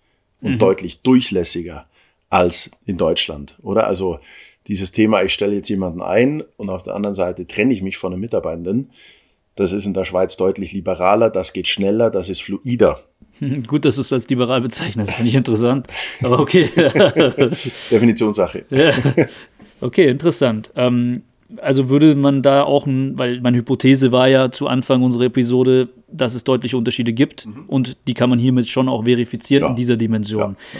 und 0.42 0.54
mhm. 0.54 0.58
deutlich 0.58 1.02
durchlässiger 1.02 1.86
als 2.30 2.72
in 2.86 2.98
Deutschland, 2.98 3.58
oder? 3.62 3.88
Also 3.88 4.20
dieses 4.68 4.94
Thema, 4.94 5.22
ich 5.22 5.34
stelle 5.34 5.56
jetzt 5.56 5.70
jemanden 5.70 6.02
ein 6.02 6.44
und 6.56 6.70
auf 6.70 6.84
der 6.84 6.96
anderen 6.96 7.14
Seite 7.14 7.46
trenne 7.46 7.74
ich 7.74 7.82
mich 7.82 7.98
von 7.98 8.14
einem 8.14 8.22
Mitarbeitenden. 8.22 8.92
Das 9.56 9.74
ist 9.74 9.86
in 9.86 9.94
der 9.94 10.06
Schweiz 10.06 10.38
deutlich 10.38 10.72
liberaler, 10.72 11.30
das 11.30 11.52
geht 11.52 11.68
schneller, 11.68 12.10
das 12.10 12.30
ist 12.30 12.42
fluider. 12.42 13.04
Gut, 13.68 13.86
dass 13.86 13.96
du 13.96 14.02
es 14.02 14.14
als 14.14 14.30
liberal 14.30 14.62
bezeichnest, 14.62 15.14
finde 15.14 15.30
ich 15.30 15.36
interessant. 15.36 15.88
Aber 16.24 16.40
okay. 16.40 16.70
Definitionssache. 17.92 18.66
Ja. 18.70 18.94
Okay, 19.82 20.08
interessant. 20.08 20.72
Ähm, 20.76 21.24
also 21.58 21.90
würde 21.90 22.16
man 22.16 22.42
da 22.42 22.64
auch, 22.64 22.86
ein, 22.86 23.18
weil 23.18 23.42
meine 23.42 23.58
Hypothese 23.58 24.12
war 24.12 24.28
ja 24.28 24.52
zu 24.52 24.68
Anfang 24.68 25.04
unserer 25.04 25.26
Episode, 25.26 25.90
dass 26.10 26.34
es 26.34 26.44
deutliche 26.44 26.78
Unterschiede 26.78 27.14
gibt 27.14 27.46
mhm. 27.46 27.66
und 27.68 27.98
die 28.08 28.14
kann 28.14 28.30
man 28.30 28.40
hiermit 28.40 28.68
schon 28.68 28.88
auch 28.88 29.04
verifizieren 29.04 29.64
ja. 29.64 29.70
in 29.70 29.76
dieser 29.76 29.98
Dimension. 29.98 30.56
Ja, 30.74 30.80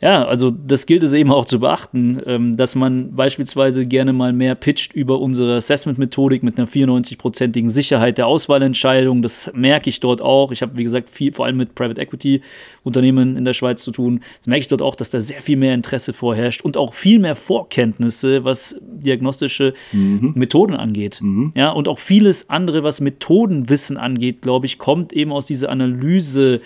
Ja, 0.00 0.26
also 0.26 0.50
das 0.50 0.84
gilt 0.84 1.02
es 1.02 1.14
eben 1.14 1.32
auch 1.32 1.46
zu 1.46 1.58
beachten, 1.58 2.20
ähm, 2.26 2.56
dass 2.56 2.74
man 2.74 3.14
beispielsweise 3.14 3.86
gerne 3.86 4.12
mal 4.12 4.34
mehr 4.34 4.54
pitcht 4.54 4.92
über 4.92 5.20
unsere 5.20 5.56
Assessment-Methodik 5.56 6.42
mit 6.42 6.58
einer 6.58 6.68
94-prozentigen 6.68 7.70
Sicherheit 7.70 8.18
der 8.18 8.26
Auswahlentscheidung. 8.26 9.22
Das 9.22 9.50
merke 9.54 9.88
ich 9.88 10.00
dort 10.00 10.20
auch. 10.20 10.52
Ich 10.52 10.60
habe, 10.60 10.76
wie 10.76 10.84
gesagt, 10.84 11.08
viel, 11.08 11.32
vor 11.32 11.46
allem 11.46 11.56
mit 11.56 11.74
Private 11.74 11.98
Equity-Unternehmen 12.00 13.36
in 13.36 13.46
der 13.46 13.54
Schweiz 13.54 13.82
zu 13.82 13.90
tun. 13.90 14.20
Das 14.38 14.46
merke 14.46 14.60
ich 14.60 14.68
dort 14.68 14.82
auch, 14.82 14.96
dass 14.96 15.08
da 15.08 15.18
sehr 15.18 15.40
viel 15.40 15.56
mehr 15.56 15.72
Interesse 15.72 16.12
vorherrscht 16.12 16.60
und 16.60 16.76
auch 16.76 16.92
viel 16.92 17.18
mehr 17.18 17.34
Vorkenntnisse, 17.34 18.44
was 18.44 18.78
diagnostische 18.82 19.72
mhm. 19.92 20.32
Methoden 20.34 20.74
angeht. 20.74 21.20
Mhm. 21.22 21.52
Ja, 21.54 21.70
und 21.70 21.88
auch 21.88 21.98
vieles 21.98 22.50
andere, 22.50 22.82
was 22.82 23.00
Methodenwissen 23.00 23.96
angeht, 23.96 24.42
glaube 24.42 24.66
ich, 24.66 24.76
kommt 24.76 25.14
eben 25.14 25.32
aus 25.32 25.46
dieser 25.46 25.70
Analyse. 25.70 26.60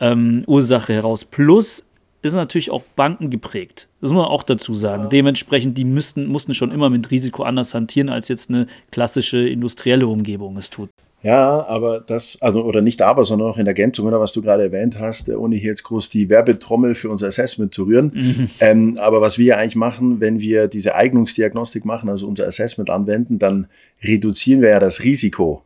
Ähm, 0.00 0.42
Ursache 0.48 0.94
heraus. 0.94 1.24
Plus 1.24 1.84
ist 2.22 2.34
natürlich 2.34 2.70
auch 2.70 2.82
Banken 2.96 3.30
geprägt. 3.30 3.88
Das 4.00 4.10
muss 4.10 4.22
man 4.22 4.30
auch 4.30 4.44
dazu 4.44 4.74
sagen. 4.74 5.04
Ja. 5.04 5.08
Dementsprechend, 5.08 5.76
die 5.76 5.84
müssten, 5.84 6.26
mussten 6.26 6.54
schon 6.54 6.70
immer 6.70 6.88
mit 6.88 7.10
Risiko 7.10 7.42
anders 7.42 7.74
hantieren, 7.74 8.08
als 8.08 8.28
jetzt 8.28 8.48
eine 8.48 8.66
klassische 8.90 9.48
industrielle 9.48 10.06
Umgebung 10.06 10.56
es 10.56 10.70
tut. 10.70 10.88
Ja, 11.22 11.64
aber 11.66 12.00
das, 12.00 12.38
also, 12.40 12.64
oder 12.64 12.80
nicht 12.80 13.00
aber, 13.00 13.24
sondern 13.24 13.48
auch 13.48 13.58
in 13.58 13.66
Ergänzung, 13.66 14.06
oder 14.06 14.18
was 14.18 14.32
du 14.32 14.42
gerade 14.42 14.64
erwähnt 14.64 14.98
hast, 14.98 15.28
äh, 15.28 15.34
ohne 15.34 15.54
hier 15.54 15.70
jetzt 15.70 15.84
groß 15.84 16.08
die 16.08 16.28
Werbetrommel 16.28 16.96
für 16.96 17.10
unser 17.10 17.28
Assessment 17.28 17.72
zu 17.72 17.84
rühren. 17.84 18.10
Mhm. 18.12 18.50
Ähm, 18.58 18.98
aber 18.98 19.20
was 19.20 19.38
wir 19.38 19.56
eigentlich 19.56 19.76
machen, 19.76 20.20
wenn 20.20 20.40
wir 20.40 20.66
diese 20.66 20.96
Eignungsdiagnostik 20.96 21.84
machen, 21.84 22.08
also 22.08 22.26
unser 22.26 22.46
Assessment 22.46 22.90
anwenden, 22.90 23.38
dann 23.38 23.68
reduzieren 24.02 24.62
wir 24.62 24.70
ja 24.70 24.80
das 24.80 25.04
Risiko 25.04 25.62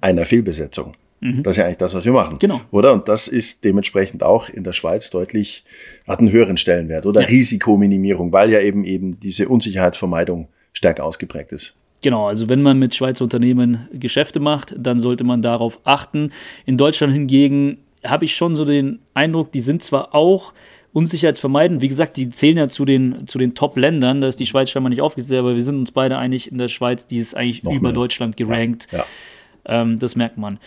einer 0.00 0.24
Fehlbesetzung. 0.24 0.94
Mhm. 1.20 1.42
Das 1.42 1.52
ist 1.52 1.58
ja 1.58 1.64
eigentlich 1.64 1.78
das, 1.78 1.94
was 1.94 2.04
wir 2.04 2.12
machen. 2.12 2.38
Genau. 2.38 2.60
Oder? 2.70 2.92
Und 2.92 3.08
das 3.08 3.28
ist 3.28 3.64
dementsprechend 3.64 4.22
auch 4.22 4.48
in 4.48 4.64
der 4.64 4.72
Schweiz 4.72 5.10
deutlich, 5.10 5.64
hat 6.06 6.20
einen 6.20 6.30
höheren 6.30 6.56
Stellenwert 6.56 7.06
oder 7.06 7.22
ja. 7.22 7.26
Risikominimierung, 7.26 8.32
weil 8.32 8.50
ja 8.50 8.60
eben 8.60 8.84
eben 8.84 9.18
diese 9.18 9.48
Unsicherheitsvermeidung 9.48 10.48
stärker 10.72 11.04
ausgeprägt 11.04 11.52
ist. 11.52 11.74
Genau, 12.02 12.28
also 12.28 12.48
wenn 12.48 12.62
man 12.62 12.78
mit 12.78 12.94
Schweizer 12.94 13.24
Unternehmen 13.24 13.88
Geschäfte 13.92 14.38
macht, 14.38 14.74
dann 14.78 14.98
sollte 14.98 15.24
man 15.24 15.42
darauf 15.42 15.80
achten. 15.84 16.30
In 16.66 16.76
Deutschland 16.76 17.12
hingegen 17.12 17.78
habe 18.04 18.26
ich 18.26 18.36
schon 18.36 18.54
so 18.54 18.64
den 18.64 19.00
Eindruck, 19.14 19.50
die 19.52 19.60
sind 19.60 19.82
zwar 19.82 20.14
auch 20.14 20.52
unsicherheitsvermeidend, 20.92 21.82
wie 21.82 21.88
gesagt, 21.88 22.16
die 22.16 22.30
zählen 22.30 22.56
ja 22.56 22.68
zu 22.68 22.84
den, 22.84 23.26
zu 23.26 23.38
den 23.38 23.54
Top-Ländern, 23.54 24.20
da 24.20 24.28
ist 24.28 24.40
die 24.40 24.46
Schweiz 24.46 24.70
scheinbar 24.70 24.90
nicht 24.90 25.02
aufgezählt, 25.02 25.40
aber 25.40 25.54
wir 25.54 25.62
sind 25.62 25.76
uns 25.76 25.90
beide 25.90 26.16
einig, 26.16 26.50
in 26.50 26.58
der 26.58 26.68
Schweiz, 26.68 27.06
die 27.06 27.18
ist 27.18 27.36
eigentlich 27.36 27.64
Noch 27.64 27.72
über 27.72 27.88
mehr. 27.88 27.92
Deutschland 27.92 28.36
gerankt. 28.36 28.88
Ja, 28.92 28.98
ja. 28.98 29.82
Ähm, 29.82 29.98
das 29.98 30.16
merkt 30.16 30.38
man. 30.38 30.58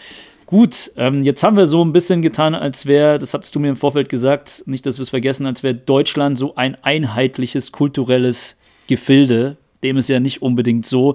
Gut, 0.50 0.92
ähm, 0.98 1.22
jetzt 1.22 1.44
haben 1.44 1.58
wir 1.58 1.68
so 1.68 1.86
ein 1.86 1.94
bisschen 1.94 2.24
getan, 2.24 2.56
als 2.56 2.88
wäre, 2.88 3.20
das 3.20 3.36
hattest 3.36 3.54
du 3.54 3.60
mir 3.60 3.70
im 3.70 3.76
Vorfeld 3.76 4.10
gesagt, 4.10 4.64
nicht, 4.66 4.84
dass 4.88 4.98
wir 4.98 5.04
es 5.04 5.12
vergessen, 5.12 5.46
als 5.46 5.62
wäre 5.62 5.76
Deutschland 5.76 6.40
so 6.40 6.56
ein 6.56 6.76
einheitliches 6.82 7.72
kulturelles 7.72 8.56
Gefilde. 8.88 9.58
Dem 9.84 9.98
ist 9.98 10.10
ja 10.10 10.20
nicht 10.20 10.42
unbedingt 10.42 10.88
so. 10.88 11.14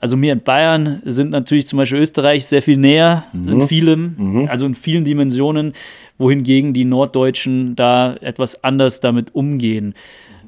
Also 0.00 0.16
mir 0.16 0.32
in 0.32 0.40
Bayern 0.40 1.02
sind 1.04 1.28
natürlich 1.28 1.66
zum 1.66 1.76
Beispiel 1.76 1.98
Österreich 1.98 2.46
sehr 2.46 2.62
viel 2.62 2.78
näher 2.78 3.24
mhm. 3.34 3.48
in 3.48 3.68
vielem, 3.68 4.14
mhm. 4.16 4.48
also 4.48 4.64
in 4.64 4.74
vielen 4.74 5.04
Dimensionen, 5.04 5.74
wohingegen 6.16 6.72
die 6.72 6.86
Norddeutschen 6.86 7.76
da 7.76 8.14
etwas 8.22 8.64
anders 8.64 8.98
damit 8.98 9.34
umgehen. 9.34 9.92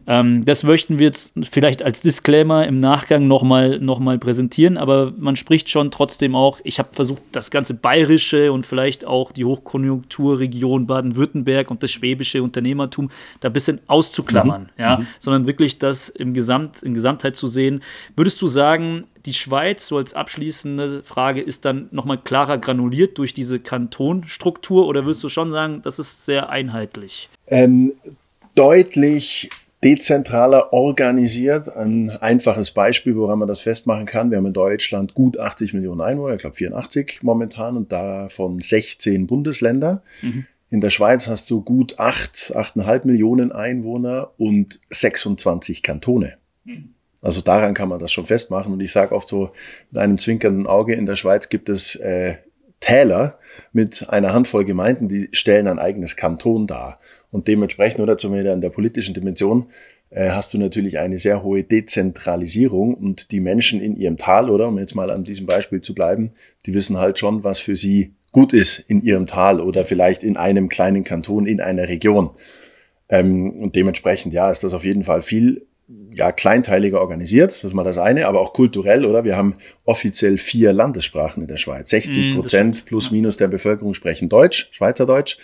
Ähm, 0.07 0.45
das 0.45 0.63
möchten 0.63 0.99
wir 0.99 1.07
jetzt 1.07 1.33
vielleicht 1.51 1.83
als 1.83 2.01
Disclaimer 2.01 2.67
im 2.67 2.79
Nachgang 2.81 3.27
nochmal 3.27 3.81
noch 3.81 3.99
mal 3.99 4.19
präsentieren, 4.19 4.77
aber 4.77 5.13
man 5.19 5.37
spricht 5.37 5.69
schon 5.69 5.91
trotzdem 5.91 6.35
auch, 6.35 6.61
ich 6.65 6.79
habe 6.79 6.91
versucht, 6.93 7.23
das 7.33 7.51
ganze 7.51 7.75
Bayerische 7.75 8.53
und 8.53 8.65
vielleicht 8.65 9.05
auch 9.05 9.33
die 9.33 9.45
Hochkonjunkturregion 9.45 10.87
Baden-Württemberg 10.87 11.71
und 11.71 11.83
das 11.83 11.91
schwäbische 11.91 12.43
Unternehmertum 12.43 13.11
da 13.41 13.49
ein 13.49 13.53
bisschen 13.53 13.81
auszuklammern, 13.87 14.63
mhm. 14.63 14.83
ja, 14.83 14.99
mhm. 14.99 15.07
sondern 15.19 15.47
wirklich 15.47 15.79
das 15.79 16.09
im 16.09 16.35
Gesamt, 16.35 16.83
in 16.83 16.95
Gesamtheit 16.95 17.37
zu 17.37 17.49
sehen. 17.49 17.83
Würdest 18.15 18.41
du 18.41 18.47
sagen, 18.47 19.05
die 19.25 19.35
Schweiz, 19.35 19.89
so 19.89 19.97
als 19.97 20.15
abschließende 20.15 21.03
Frage, 21.03 21.41
ist 21.41 21.65
dann 21.65 21.89
nochmal 21.91 22.19
klarer 22.19 22.59
granuliert 22.59 23.19
durch 23.19 23.35
diese 23.35 23.59
Kantonstruktur 23.59 24.87
oder 24.87 25.05
würdest 25.05 25.25
du 25.25 25.29
schon 25.29 25.51
sagen, 25.51 25.81
das 25.83 25.99
ist 25.99 26.25
sehr 26.25 26.49
einheitlich? 26.49 27.29
Ähm, 27.49 27.93
deutlich 28.55 29.51
dezentraler 29.85 30.73
organisiert. 30.73 31.69
Ein 31.75 32.11
einfaches 32.21 32.71
Beispiel, 32.71 33.17
woran 33.17 33.39
man 33.39 33.49
das 33.49 33.63
festmachen 33.63 34.07
kann. 34.07 34.31
Wir 34.31 34.39
haben 34.39 34.47
in 34.47 34.53
Deutschland 34.53 35.15
gut 35.15 35.39
80 35.39 35.75
Millionen 35.75 36.01
Einwohner, 36.01 36.35
ich 36.35 36.41
glaube 36.41 36.57
84 36.57 37.21
momentan 37.23 37.77
und 37.77 37.93
davon 37.93 38.61
16 38.61 39.27
Bundesländer. 39.27 40.03
Mhm. 40.23 40.47
In 40.69 40.81
der 40.81 40.91
Schweiz 40.91 41.27
hast 41.29 41.49
du 41.51 41.63
gut 41.63 41.99
8, 41.99 42.55
8,5 42.57 43.07
Millionen 43.07 43.53
Einwohner 43.53 44.33
und 44.37 44.81
26 44.91 45.83
Kantone. 45.83 46.39
Mhm. 46.65 46.95
Also 47.23 47.41
daran 47.41 47.75
kann 47.75 47.89
man 47.89 47.99
das 47.99 48.13
schon 48.13 48.27
festmachen. 48.27 48.73
Und 48.73 48.81
ich 48.81 48.93
sage 48.93 49.15
oft 49.15 49.29
so 49.29 49.51
mit 49.91 50.01
einem 50.01 50.19
zwinkernden 50.19 50.67
Auge, 50.67 50.95
in 50.95 51.07
der 51.07 51.17
Schweiz 51.17 51.49
gibt 51.49 51.69
es 51.69 51.95
äh, 51.97 52.37
Täler 52.81 53.39
mit 53.73 54.11
einer 54.11 54.33
Handvoll 54.33 54.65
Gemeinden, 54.65 55.09
die 55.09 55.29
stellen 55.33 55.69
ein 55.69 55.79
eigenes 55.79 56.17
Kanton 56.17 56.67
dar. 56.67 56.99
Und 57.31 57.49
dementsprechend, 57.49 58.01
oder 58.01 58.17
zumindest 58.17 58.55
in 58.55 58.61
der 58.61 58.71
politischen 58.71 59.15
Dimension, 59.15 59.67
äh, 60.11 60.31
hast 60.31 60.55
du 60.55 60.59
natürlich 60.59 60.99
eine 60.99 61.19
sehr 61.19 61.43
hohe 61.43 61.65
Dezentralisierung 61.65 62.95
und 62.95 63.33
die 63.33 63.41
Menschen 63.41 63.81
in 63.81 63.97
ihrem 63.97 64.17
Tal, 64.17 64.51
oder 64.51 64.69
um 64.69 64.79
jetzt 64.79 64.95
mal 64.95 65.11
an 65.11 65.25
diesem 65.25 65.47
Beispiel 65.47 65.81
zu 65.81 65.95
bleiben, 65.95 66.33
die 66.65 66.75
wissen 66.75 66.99
halt 66.99 67.19
schon, 67.19 67.45
was 67.45 67.59
für 67.59 67.77
sie 67.77 68.13
gut 68.33 68.53
ist 68.53 68.79
in 68.79 69.03
ihrem 69.03 69.27
Tal 69.27 69.61
oder 69.61 69.85
vielleicht 69.85 70.23
in 70.23 70.37
einem 70.37 70.69
kleinen 70.69 71.05
Kanton, 71.05 71.47
in 71.47 71.61
einer 71.61 71.89
Region. 71.89 72.31
Ähm, 73.09 73.51
und 73.51 73.77
dementsprechend, 73.77 74.33
ja, 74.33 74.51
ist 74.51 74.65
das 74.65 74.75
auf 74.75 74.85
jeden 74.85 75.03
Fall 75.03 75.23
viel 75.23 75.67
ja, 76.13 76.33
kleinteiliger 76.33 77.01
organisiert, 77.01 77.53
das 77.53 77.63
ist 77.63 77.75
mal 77.75 77.85
das 77.85 77.99
eine, 77.99 78.27
aber 78.27 78.41
auch 78.41 78.53
kulturell, 78.53 79.05
oder? 79.05 79.25
Wir 79.25 79.37
haben 79.37 79.55
offiziell 79.85 80.37
vier 80.37 80.73
Landessprachen 80.73 81.43
in 81.43 81.49
der 81.49 81.59
Schweiz. 81.59 81.91
60 81.91 82.27
mm, 82.27 82.35
Prozent 82.35 82.85
plus 82.87 83.11
minus 83.11 83.37
der 83.37 83.49
Bevölkerung 83.49 83.95
sprechen 83.95 84.29
Deutsch, 84.29 84.69
Schweizerdeutsch. 84.73 85.39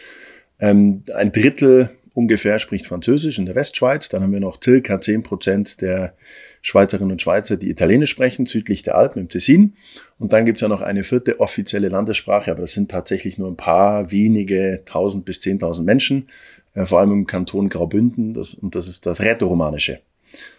Ähm, 0.59 1.05
ein 1.15 1.31
Drittel 1.31 1.91
ungefähr 2.15 2.59
spricht 2.59 2.87
Französisch 2.87 3.39
in 3.39 3.47
der 3.47 3.55
Westschweiz. 3.55 4.09
Dann 4.09 4.23
haben 4.23 4.33
wir 4.33 4.41
noch 4.41 4.59
circa 4.63 5.01
10 5.01 5.23
Prozent 5.23 5.81
der 5.81 6.15
Schweizerinnen 6.61 7.13
und 7.13 7.23
Schweizer, 7.23 7.57
die 7.57 7.71
Italienisch 7.71 8.11
sprechen, 8.11 8.47
südlich 8.47 8.83
der 8.83 8.97
Alpen 8.97 9.21
im 9.21 9.29
Tessin. 9.29 9.75
Und 10.19 10.33
dann 10.33 10.45
gibt 10.45 10.59
es 10.59 10.63
ja 10.63 10.69
noch 10.69 10.83
eine 10.83 11.03
vierte 11.05 11.41
offizielle 11.41 11.89
Landessprache, 11.89 12.51
aber 12.51 12.63
das 12.63 12.73
sind 12.73 12.91
tatsächlich 12.91 13.39
nur 13.39 13.49
ein 13.49 13.57
paar 13.57 14.11
wenige 14.11 14.83
tausend 14.85 15.25
bis 15.25 15.41
zehntausend 15.41 15.87
Menschen, 15.87 16.29
äh, 16.75 16.85
vor 16.85 17.01
allem 17.01 17.13
im 17.13 17.27
Kanton 17.27 17.69
Graubünden. 17.69 18.35
Das, 18.35 18.55
und 18.55 18.75
das 18.75 18.89
ist 18.89 19.07
das 19.07 19.21
Rätoromanische. 19.21 20.01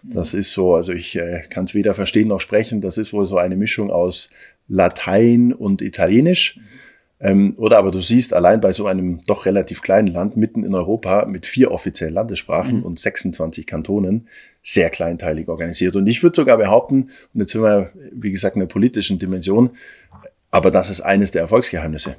Das 0.02 0.34
ist 0.34 0.52
so, 0.52 0.74
also 0.74 0.92
ich 0.92 1.16
äh, 1.16 1.42
kann 1.50 1.64
es 1.64 1.74
weder 1.74 1.94
verstehen 1.94 2.28
noch 2.28 2.40
sprechen. 2.40 2.80
Das 2.80 2.98
ist 2.98 3.12
wohl 3.12 3.26
so 3.26 3.38
eine 3.38 3.56
Mischung 3.56 3.90
aus 3.90 4.30
Latein 4.68 5.52
und 5.52 5.82
Italienisch. 5.82 6.58
Ähm, 7.20 7.54
oder 7.56 7.78
aber 7.78 7.90
du 7.90 8.00
siehst 8.00 8.34
allein 8.34 8.60
bei 8.60 8.72
so 8.72 8.86
einem 8.86 9.22
doch 9.24 9.46
relativ 9.46 9.82
kleinen 9.82 10.08
Land 10.08 10.36
mitten 10.36 10.64
in 10.64 10.74
Europa 10.74 11.26
mit 11.26 11.46
vier 11.46 11.70
offiziellen 11.70 12.14
Landessprachen 12.14 12.78
mhm. 12.78 12.82
und 12.82 12.98
26 12.98 13.66
Kantonen 13.66 14.28
sehr 14.62 14.90
kleinteilig 14.90 15.48
organisiert. 15.48 15.96
Und 15.96 16.06
ich 16.06 16.22
würde 16.22 16.36
sogar 16.36 16.58
behaupten, 16.58 17.10
und 17.32 17.40
jetzt 17.40 17.52
sind 17.52 17.62
wir, 17.62 17.92
wie 18.12 18.32
gesagt, 18.32 18.56
in 18.56 18.60
der 18.60 18.66
politischen 18.66 19.18
Dimension, 19.18 19.70
aber 20.50 20.70
das 20.70 20.90
ist 20.90 21.00
eines 21.00 21.30
der 21.30 21.42
Erfolgsgeheimnisse, 21.42 22.16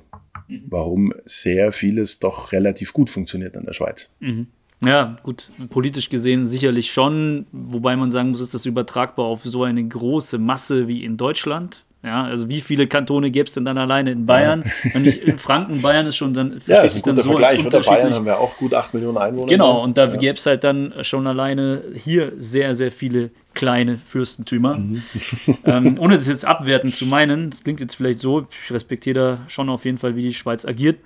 mhm. 0.48 0.64
warum 0.70 1.14
sehr 1.24 1.72
vieles 1.72 2.20
doch 2.20 2.52
relativ 2.52 2.92
gut 2.94 3.10
funktioniert 3.10 3.56
in 3.56 3.66
der 3.66 3.74
Schweiz. 3.74 4.10
Mhm. 4.20 4.48
Ja, 4.84 5.16
gut, 5.24 5.50
politisch 5.70 6.10
gesehen 6.10 6.46
sicherlich 6.46 6.92
schon, 6.92 7.48
wobei 7.52 7.96
man 7.96 8.12
sagen 8.12 8.32
muss, 8.32 8.42
ist 8.42 8.54
das 8.54 8.66
übertragbar 8.66 9.26
auf 9.26 9.42
so 9.44 9.64
eine 9.64 9.88
große 9.88 10.38
Masse 10.38 10.88
wie 10.88 11.04
in 11.04 11.18
Deutschland, 11.18 11.86
ja, 12.06 12.24
also 12.24 12.48
wie 12.50 12.62
viele 12.62 12.86
Kantone 12.86 13.32
gäbe 13.32 13.48
es 13.48 13.56
denn 13.56 13.66
dann 13.66 13.80
alleine 13.80 14.12
in 14.12 14.28
Bayern? 14.28 14.64
Ja. 14.94 15.00
Ich, 15.02 15.28
in 15.28 15.40
Franken, 15.40 15.82
Bayern 15.82 16.06
ist 16.06 16.18
schon 16.18 16.36
dann 16.36 16.62
ja, 16.68 16.82
ist 16.82 17.08
dann 17.08 17.16
so 17.16 17.24
Vergleich. 17.24 17.58
als 17.58 17.66
unterschiedlich. 17.66 18.00
Bayern 18.00 18.14
haben 18.14 18.26
wir 18.26 18.40
auch 18.40 18.56
gut 18.58 18.76
8 18.76 18.94
Millionen 18.94 19.18
Einwohner. 19.18 19.48
Genau, 19.48 19.84
und 19.84 19.98
da 19.98 20.06
ja. 20.08 20.16
gäbe 20.16 20.36
es 20.36 20.46
halt 20.46 20.64
dann 20.64 20.94
schon 21.02 21.26
alleine 21.26 21.82
hier 21.96 22.34
sehr, 22.38 22.76
sehr 22.76 22.92
viele 22.92 23.32
kleine 23.56 23.98
Fürstentümer. 23.98 24.78
Mhm. 24.78 25.02
ähm, 25.66 25.98
ohne 26.00 26.16
das 26.16 26.28
jetzt 26.28 26.46
abwertend 26.46 26.96
zu 26.96 27.08
meinen, 27.08 27.50
das 27.50 27.64
klingt 27.64 27.80
jetzt 27.80 27.96
vielleicht 27.96 28.20
so, 28.20 28.46
ich 28.64 28.72
respektiere 28.72 29.16
da 29.20 29.38
schon 29.48 29.70
auf 29.70 29.84
jeden 29.84 29.98
Fall, 29.98 30.16
wie 30.16 30.22
die 30.22 30.34
Schweiz 30.34 30.64
agiert. 30.64 30.98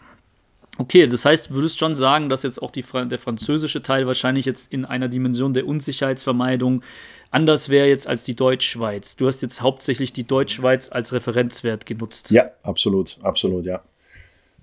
Okay, 0.80 1.06
das 1.08 1.26
heißt, 1.26 1.52
würdest 1.52 1.78
schon 1.78 1.94
sagen, 1.94 2.30
dass 2.30 2.44
jetzt 2.44 2.62
auch 2.62 2.72
die, 2.72 2.84
der 2.84 3.20
französische 3.20 3.82
Teil 3.82 4.08
wahrscheinlich 4.08 4.46
jetzt 4.46 4.72
in 4.72 4.86
einer 4.86 5.10
Dimension 5.10 5.54
der 5.54 5.68
Unsicherheitsvermeidung 5.68 6.84
anders 7.32 7.68
wäre 7.68 7.88
jetzt 7.88 8.08
als 8.08 8.24
die 8.24 8.34
Deutschschweiz. 8.34 9.18
Du 9.18 9.28
hast 9.28 9.42
jetzt 9.42 9.62
hauptsächlich 9.62 10.14
die 10.14 10.26
Deutschschweiz 10.26 10.88
als 10.90 11.12
Referenzwert 11.12 11.86
genutzt. 11.86 12.32
Ja, 12.32 12.52
absolut, 12.64 13.18
absolut, 13.22 13.66
ja. 13.66 13.82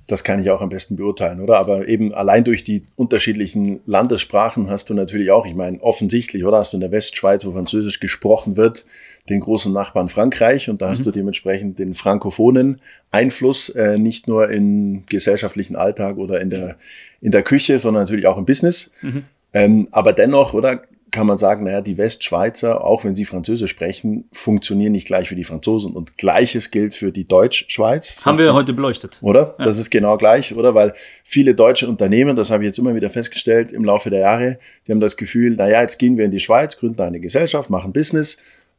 Das 0.06 0.22
kann 0.22 0.40
ich 0.40 0.50
auch 0.50 0.60
am 0.60 0.68
besten 0.68 0.96
beurteilen, 0.96 1.40
oder? 1.40 1.58
Aber 1.58 1.88
eben 1.88 2.14
allein 2.14 2.44
durch 2.44 2.62
die 2.62 2.84
unterschiedlichen 2.94 3.80
Landessprachen 3.86 4.70
hast 4.70 4.88
du 4.88 4.94
natürlich 4.94 5.30
auch, 5.32 5.46
ich 5.46 5.54
meine, 5.54 5.80
offensichtlich, 5.80 6.44
oder? 6.44 6.58
Hast 6.58 6.72
du 6.72 6.76
in 6.76 6.82
der 6.82 6.92
Westschweiz, 6.92 7.44
wo 7.44 7.52
Französisch 7.52 7.98
gesprochen 7.98 8.56
wird, 8.56 8.86
den 9.28 9.40
großen 9.40 9.72
Nachbarn 9.72 10.08
Frankreich 10.08 10.70
und 10.70 10.80
da 10.80 10.86
mhm. 10.86 10.90
hast 10.90 11.06
du 11.06 11.10
dementsprechend 11.10 11.78
den 11.78 11.94
frankophonen 11.94 12.80
Einfluss, 13.10 13.68
äh, 13.70 13.98
nicht 13.98 14.28
nur 14.28 14.50
im 14.50 15.04
gesellschaftlichen 15.06 15.74
Alltag 15.74 16.18
oder 16.18 16.40
in 16.40 16.50
der, 16.50 16.76
in 17.20 17.32
der 17.32 17.42
Küche, 17.42 17.78
sondern 17.78 18.04
natürlich 18.04 18.26
auch 18.26 18.38
im 18.38 18.44
Business. 18.44 18.90
Mhm. 19.02 19.24
Ähm, 19.52 19.88
aber 19.90 20.12
dennoch, 20.12 20.54
oder 20.54 20.82
kann 21.16 21.26
man 21.26 21.38
sagen, 21.38 21.64
naja, 21.64 21.80
die 21.80 21.96
Westschweizer, 21.96 22.84
auch 22.84 23.02
wenn 23.04 23.16
sie 23.16 23.24
Französisch 23.24 23.70
sprechen, 23.70 24.28
funktionieren 24.32 24.92
nicht 24.92 25.06
gleich 25.06 25.30
wie 25.30 25.34
die 25.34 25.44
Franzosen. 25.44 25.96
Und 25.96 26.18
gleiches 26.18 26.70
gilt 26.70 26.94
für 26.94 27.10
die 27.10 27.26
Deutschschweiz. 27.26 28.18
Haben 28.26 28.36
wir 28.36 28.52
heute 28.52 28.74
beleuchtet. 28.74 29.16
Oder? 29.22 29.54
Ja. 29.58 29.64
Das 29.64 29.78
ist 29.78 29.88
genau 29.88 30.18
gleich, 30.18 30.54
oder? 30.54 30.74
Weil 30.74 30.92
viele 31.24 31.54
deutsche 31.54 31.88
Unternehmen, 31.88 32.36
das 32.36 32.50
habe 32.50 32.64
ich 32.64 32.66
jetzt 32.66 32.78
immer 32.78 32.94
wieder 32.94 33.08
festgestellt 33.08 33.72
im 33.72 33.82
Laufe 33.82 34.10
der 34.10 34.20
Jahre, 34.20 34.58
die 34.86 34.92
haben 34.92 35.00
das 35.00 35.16
Gefühl, 35.16 35.56
naja, 35.56 35.80
jetzt 35.80 35.96
gehen 35.96 36.18
wir 36.18 36.26
in 36.26 36.32
die 36.32 36.40
Schweiz, 36.40 36.76
gründen 36.76 37.00
eine 37.00 37.18
Gesellschaft, 37.18 37.70
machen 37.70 37.94
Business. 37.94 38.36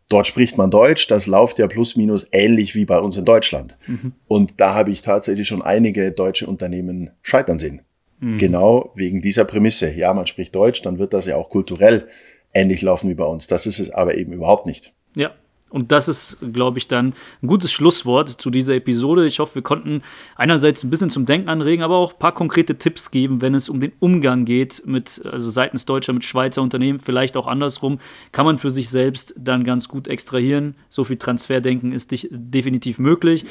Dort 0.07 0.27
spricht 0.27 0.59
man 0.59 0.69
Deutsch, 0.69 1.07
das 1.07 1.25
läuft 1.25 1.57
ja 1.57 1.65
plus 1.65 1.95
minus 1.95 2.27
ähnlich 2.31 2.75
wie 2.75 2.85
bei 2.85 2.99
uns 2.99 3.17
in 3.17 3.25
Deutschland. 3.25 3.77
Mhm. 3.87 4.13
Und 4.27 4.61
da 4.61 4.75
habe 4.75 4.91
ich 4.91 5.01
tatsächlich 5.01 5.47
schon 5.47 5.63
einige 5.63 6.11
deutsche 6.11 6.45
Unternehmen 6.45 7.09
scheitern 7.23 7.57
sehen. 7.57 7.81
Mhm. 8.19 8.37
Genau 8.37 8.91
wegen 8.95 9.21
dieser 9.21 9.45
Prämisse. 9.45 9.91
Ja, 9.93 10.13
man 10.13 10.27
spricht 10.27 10.55
Deutsch, 10.55 10.81
dann 10.81 10.97
wird 10.97 11.13
das 11.13 11.25
ja 11.25 11.35
auch 11.35 11.49
kulturell 11.49 12.07
ähnlich 12.53 12.81
laufen 12.81 13.09
wie 13.09 13.15
bei 13.15 13.25
uns. 13.25 13.47
Das 13.47 13.65
ist 13.67 13.79
es 13.79 13.89
aber 13.91 14.15
eben 14.15 14.33
überhaupt 14.33 14.65
nicht. 14.65 14.91
Ja, 15.15 15.31
Und 15.69 15.91
das 15.91 16.07
ist, 16.07 16.37
glaube 16.53 16.77
ich, 16.77 16.87
dann 16.87 17.13
ein 17.43 17.47
gutes 17.47 17.73
Schlusswort 17.73 18.29
zu 18.29 18.49
dieser 18.49 18.75
Episode. 18.75 19.25
Ich 19.25 19.39
hoffe, 19.39 19.55
wir 19.55 19.61
konnten 19.61 20.01
einerseits 20.37 20.83
ein 20.83 20.89
bisschen 20.89 21.09
zum 21.09 21.25
Denken 21.25 21.49
anregen, 21.49 21.83
aber 21.83 21.97
auch 21.97 22.13
ein 22.13 22.19
paar 22.19 22.33
konkrete 22.33 22.77
Tipps 22.77 23.11
geben, 23.11 23.41
wenn 23.41 23.53
es 23.53 23.67
um 23.67 23.81
den 23.81 23.91
Umgang 23.99 24.45
geht 24.45 24.83
mit, 24.85 25.21
also 25.25 25.49
seitens 25.49 25.85
Deutscher 25.85 26.13
mit 26.13 26.23
Schweizer 26.23 26.61
Unternehmen, 26.61 26.99
vielleicht 26.99 27.35
auch 27.35 27.47
andersrum, 27.47 27.99
kann 28.31 28.45
man 28.45 28.57
für 28.57 28.71
sich 28.71 28.89
selbst 28.89 29.35
dann 29.37 29.65
ganz 29.65 29.89
gut 29.89 30.07
extrahieren. 30.07 30.75
So 30.87 31.03
viel 31.03 31.17
Transferdenken 31.17 31.91
ist 31.91 32.15
definitiv 32.31 32.97
möglich. 32.97 33.45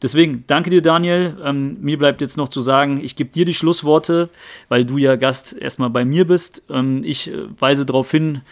Deswegen 0.00 0.44
danke 0.46 0.70
dir, 0.70 0.82
Daniel. 0.82 1.36
Ähm, 1.42 1.78
mir 1.80 1.98
bleibt 1.98 2.20
jetzt 2.20 2.36
noch 2.36 2.48
zu 2.48 2.60
sagen, 2.60 3.02
ich 3.02 3.16
gebe 3.16 3.30
dir 3.30 3.44
die 3.44 3.54
Schlussworte, 3.54 4.30
weil 4.68 4.84
du 4.84 4.96
ja 4.96 5.16
Gast 5.16 5.56
erstmal 5.58 5.90
bei 5.90 6.04
mir 6.04 6.26
bist. 6.26 6.62
Ähm, 6.70 7.02
ich 7.04 7.32
äh, 7.32 7.46
weise 7.58 7.84
darauf 7.84 8.10
hin, 8.10 8.42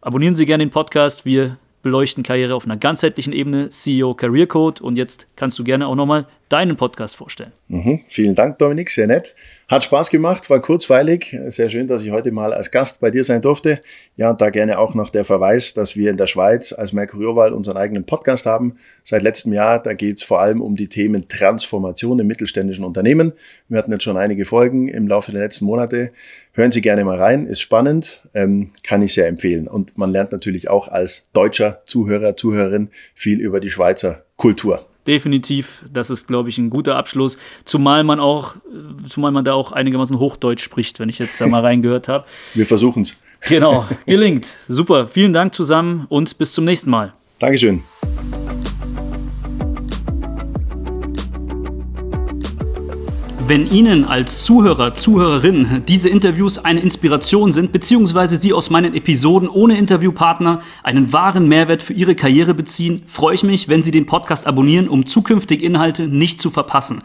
abonnieren 0.00 0.34
Sie 0.36 0.46
gerne 0.46 0.64
den 0.64 0.70
Podcast. 0.70 1.24
Wir 1.24 1.58
beleuchten 1.82 2.22
Karriere 2.22 2.54
auf 2.54 2.64
einer 2.64 2.76
ganzheitlichen 2.76 3.32
Ebene, 3.32 3.70
CEO 3.70 4.14
Career 4.14 4.46
Code. 4.46 4.82
Und 4.82 4.96
jetzt 4.96 5.26
kannst 5.36 5.58
du 5.58 5.64
gerne 5.64 5.86
auch 5.86 5.94
nochmal 5.94 6.26
deinen 6.48 6.76
Podcast 6.76 7.16
vorstellen. 7.16 7.52
Mhm. 7.68 8.00
Vielen 8.06 8.34
Dank, 8.34 8.58
Dominik, 8.58 8.90
sehr 8.90 9.06
nett. 9.06 9.34
Hat 9.68 9.82
Spaß 9.82 10.10
gemacht, 10.10 10.48
war 10.48 10.60
kurzweilig. 10.60 11.36
Sehr 11.48 11.68
schön, 11.70 11.88
dass 11.88 12.02
ich 12.02 12.12
heute 12.12 12.30
mal 12.30 12.52
als 12.52 12.70
Gast 12.70 13.00
bei 13.00 13.10
dir 13.10 13.24
sein 13.24 13.42
durfte. 13.42 13.80
Ja, 14.16 14.30
und 14.30 14.40
da 14.40 14.50
gerne 14.50 14.78
auch 14.78 14.94
noch 14.94 15.10
der 15.10 15.24
Verweis, 15.24 15.74
dass 15.74 15.96
wir 15.96 16.10
in 16.10 16.16
der 16.16 16.28
Schweiz 16.28 16.72
als 16.72 16.92
Mercurioval 16.92 17.52
unseren 17.52 17.76
eigenen 17.76 18.04
Podcast 18.04 18.46
haben. 18.46 18.74
Seit 19.02 19.22
letztem 19.22 19.52
Jahr, 19.52 19.82
da 19.82 19.94
geht 19.94 20.18
es 20.18 20.22
vor 20.22 20.40
allem 20.40 20.60
um 20.62 20.76
die 20.76 20.88
Themen 20.88 21.26
Transformation 21.28 22.20
im 22.20 22.28
mittelständischen 22.28 22.84
Unternehmen. 22.84 23.32
Wir 23.68 23.78
hatten 23.78 23.90
jetzt 23.90 24.04
schon 24.04 24.16
einige 24.16 24.44
Folgen 24.44 24.86
im 24.86 25.08
Laufe 25.08 25.32
der 25.32 25.42
letzten 25.42 25.64
Monate. 25.64 26.12
Hören 26.52 26.70
Sie 26.70 26.80
gerne 26.80 27.04
mal 27.04 27.18
rein, 27.18 27.46
ist 27.46 27.60
spannend, 27.60 28.22
ähm, 28.34 28.70
kann 28.84 29.02
ich 29.02 29.14
sehr 29.14 29.26
empfehlen. 29.26 29.66
Und 29.66 29.98
man 29.98 30.12
lernt 30.12 30.30
natürlich 30.30 30.70
auch 30.70 30.88
als 30.88 31.24
deutscher 31.32 31.82
Zuhörer, 31.86 32.36
Zuhörerin 32.36 32.90
viel 33.14 33.40
über 33.40 33.58
die 33.58 33.70
Schweizer 33.70 34.24
Kultur 34.36 34.86
definitiv. 35.06 35.84
Das 35.92 36.10
ist, 36.10 36.26
glaube 36.26 36.48
ich, 36.48 36.58
ein 36.58 36.70
guter 36.70 36.96
Abschluss. 36.96 37.38
Zumal 37.64 38.04
man 38.04 38.20
auch, 38.20 38.56
zumal 39.08 39.32
man 39.32 39.44
da 39.44 39.54
auch 39.54 39.72
einigermaßen 39.72 40.18
Hochdeutsch 40.18 40.62
spricht, 40.62 41.00
wenn 41.00 41.08
ich 41.08 41.18
jetzt 41.18 41.40
da 41.40 41.46
mal 41.46 41.60
reingehört 41.62 42.08
habe. 42.08 42.24
Wir 42.54 42.66
versuchen 42.66 43.02
es. 43.02 43.16
Genau, 43.48 43.86
gelingt. 44.06 44.56
Super. 44.68 45.06
Vielen 45.06 45.32
Dank 45.32 45.54
zusammen 45.54 46.06
und 46.08 46.38
bis 46.38 46.52
zum 46.52 46.64
nächsten 46.64 46.90
Mal. 46.90 47.12
Dankeschön. 47.38 47.82
Wenn 53.48 53.70
Ihnen 53.70 54.04
als 54.04 54.44
Zuhörer, 54.44 54.92
Zuhörerin 54.92 55.84
diese 55.86 56.08
Interviews 56.08 56.58
eine 56.58 56.80
Inspiration 56.80 57.52
sind, 57.52 57.70
beziehungsweise 57.70 58.38
Sie 58.38 58.52
aus 58.52 58.70
meinen 58.70 58.92
Episoden 58.92 59.48
ohne 59.48 59.78
Interviewpartner 59.78 60.62
einen 60.82 61.12
wahren 61.12 61.46
Mehrwert 61.46 61.80
für 61.80 61.92
Ihre 61.92 62.16
Karriere 62.16 62.54
beziehen, 62.54 63.04
freue 63.06 63.36
ich 63.36 63.44
mich, 63.44 63.68
wenn 63.68 63.84
Sie 63.84 63.92
den 63.92 64.04
Podcast 64.04 64.48
abonnieren, 64.48 64.88
um 64.88 65.06
zukünftige 65.06 65.64
Inhalte 65.64 66.08
nicht 66.08 66.40
zu 66.40 66.50
verpassen. 66.50 67.04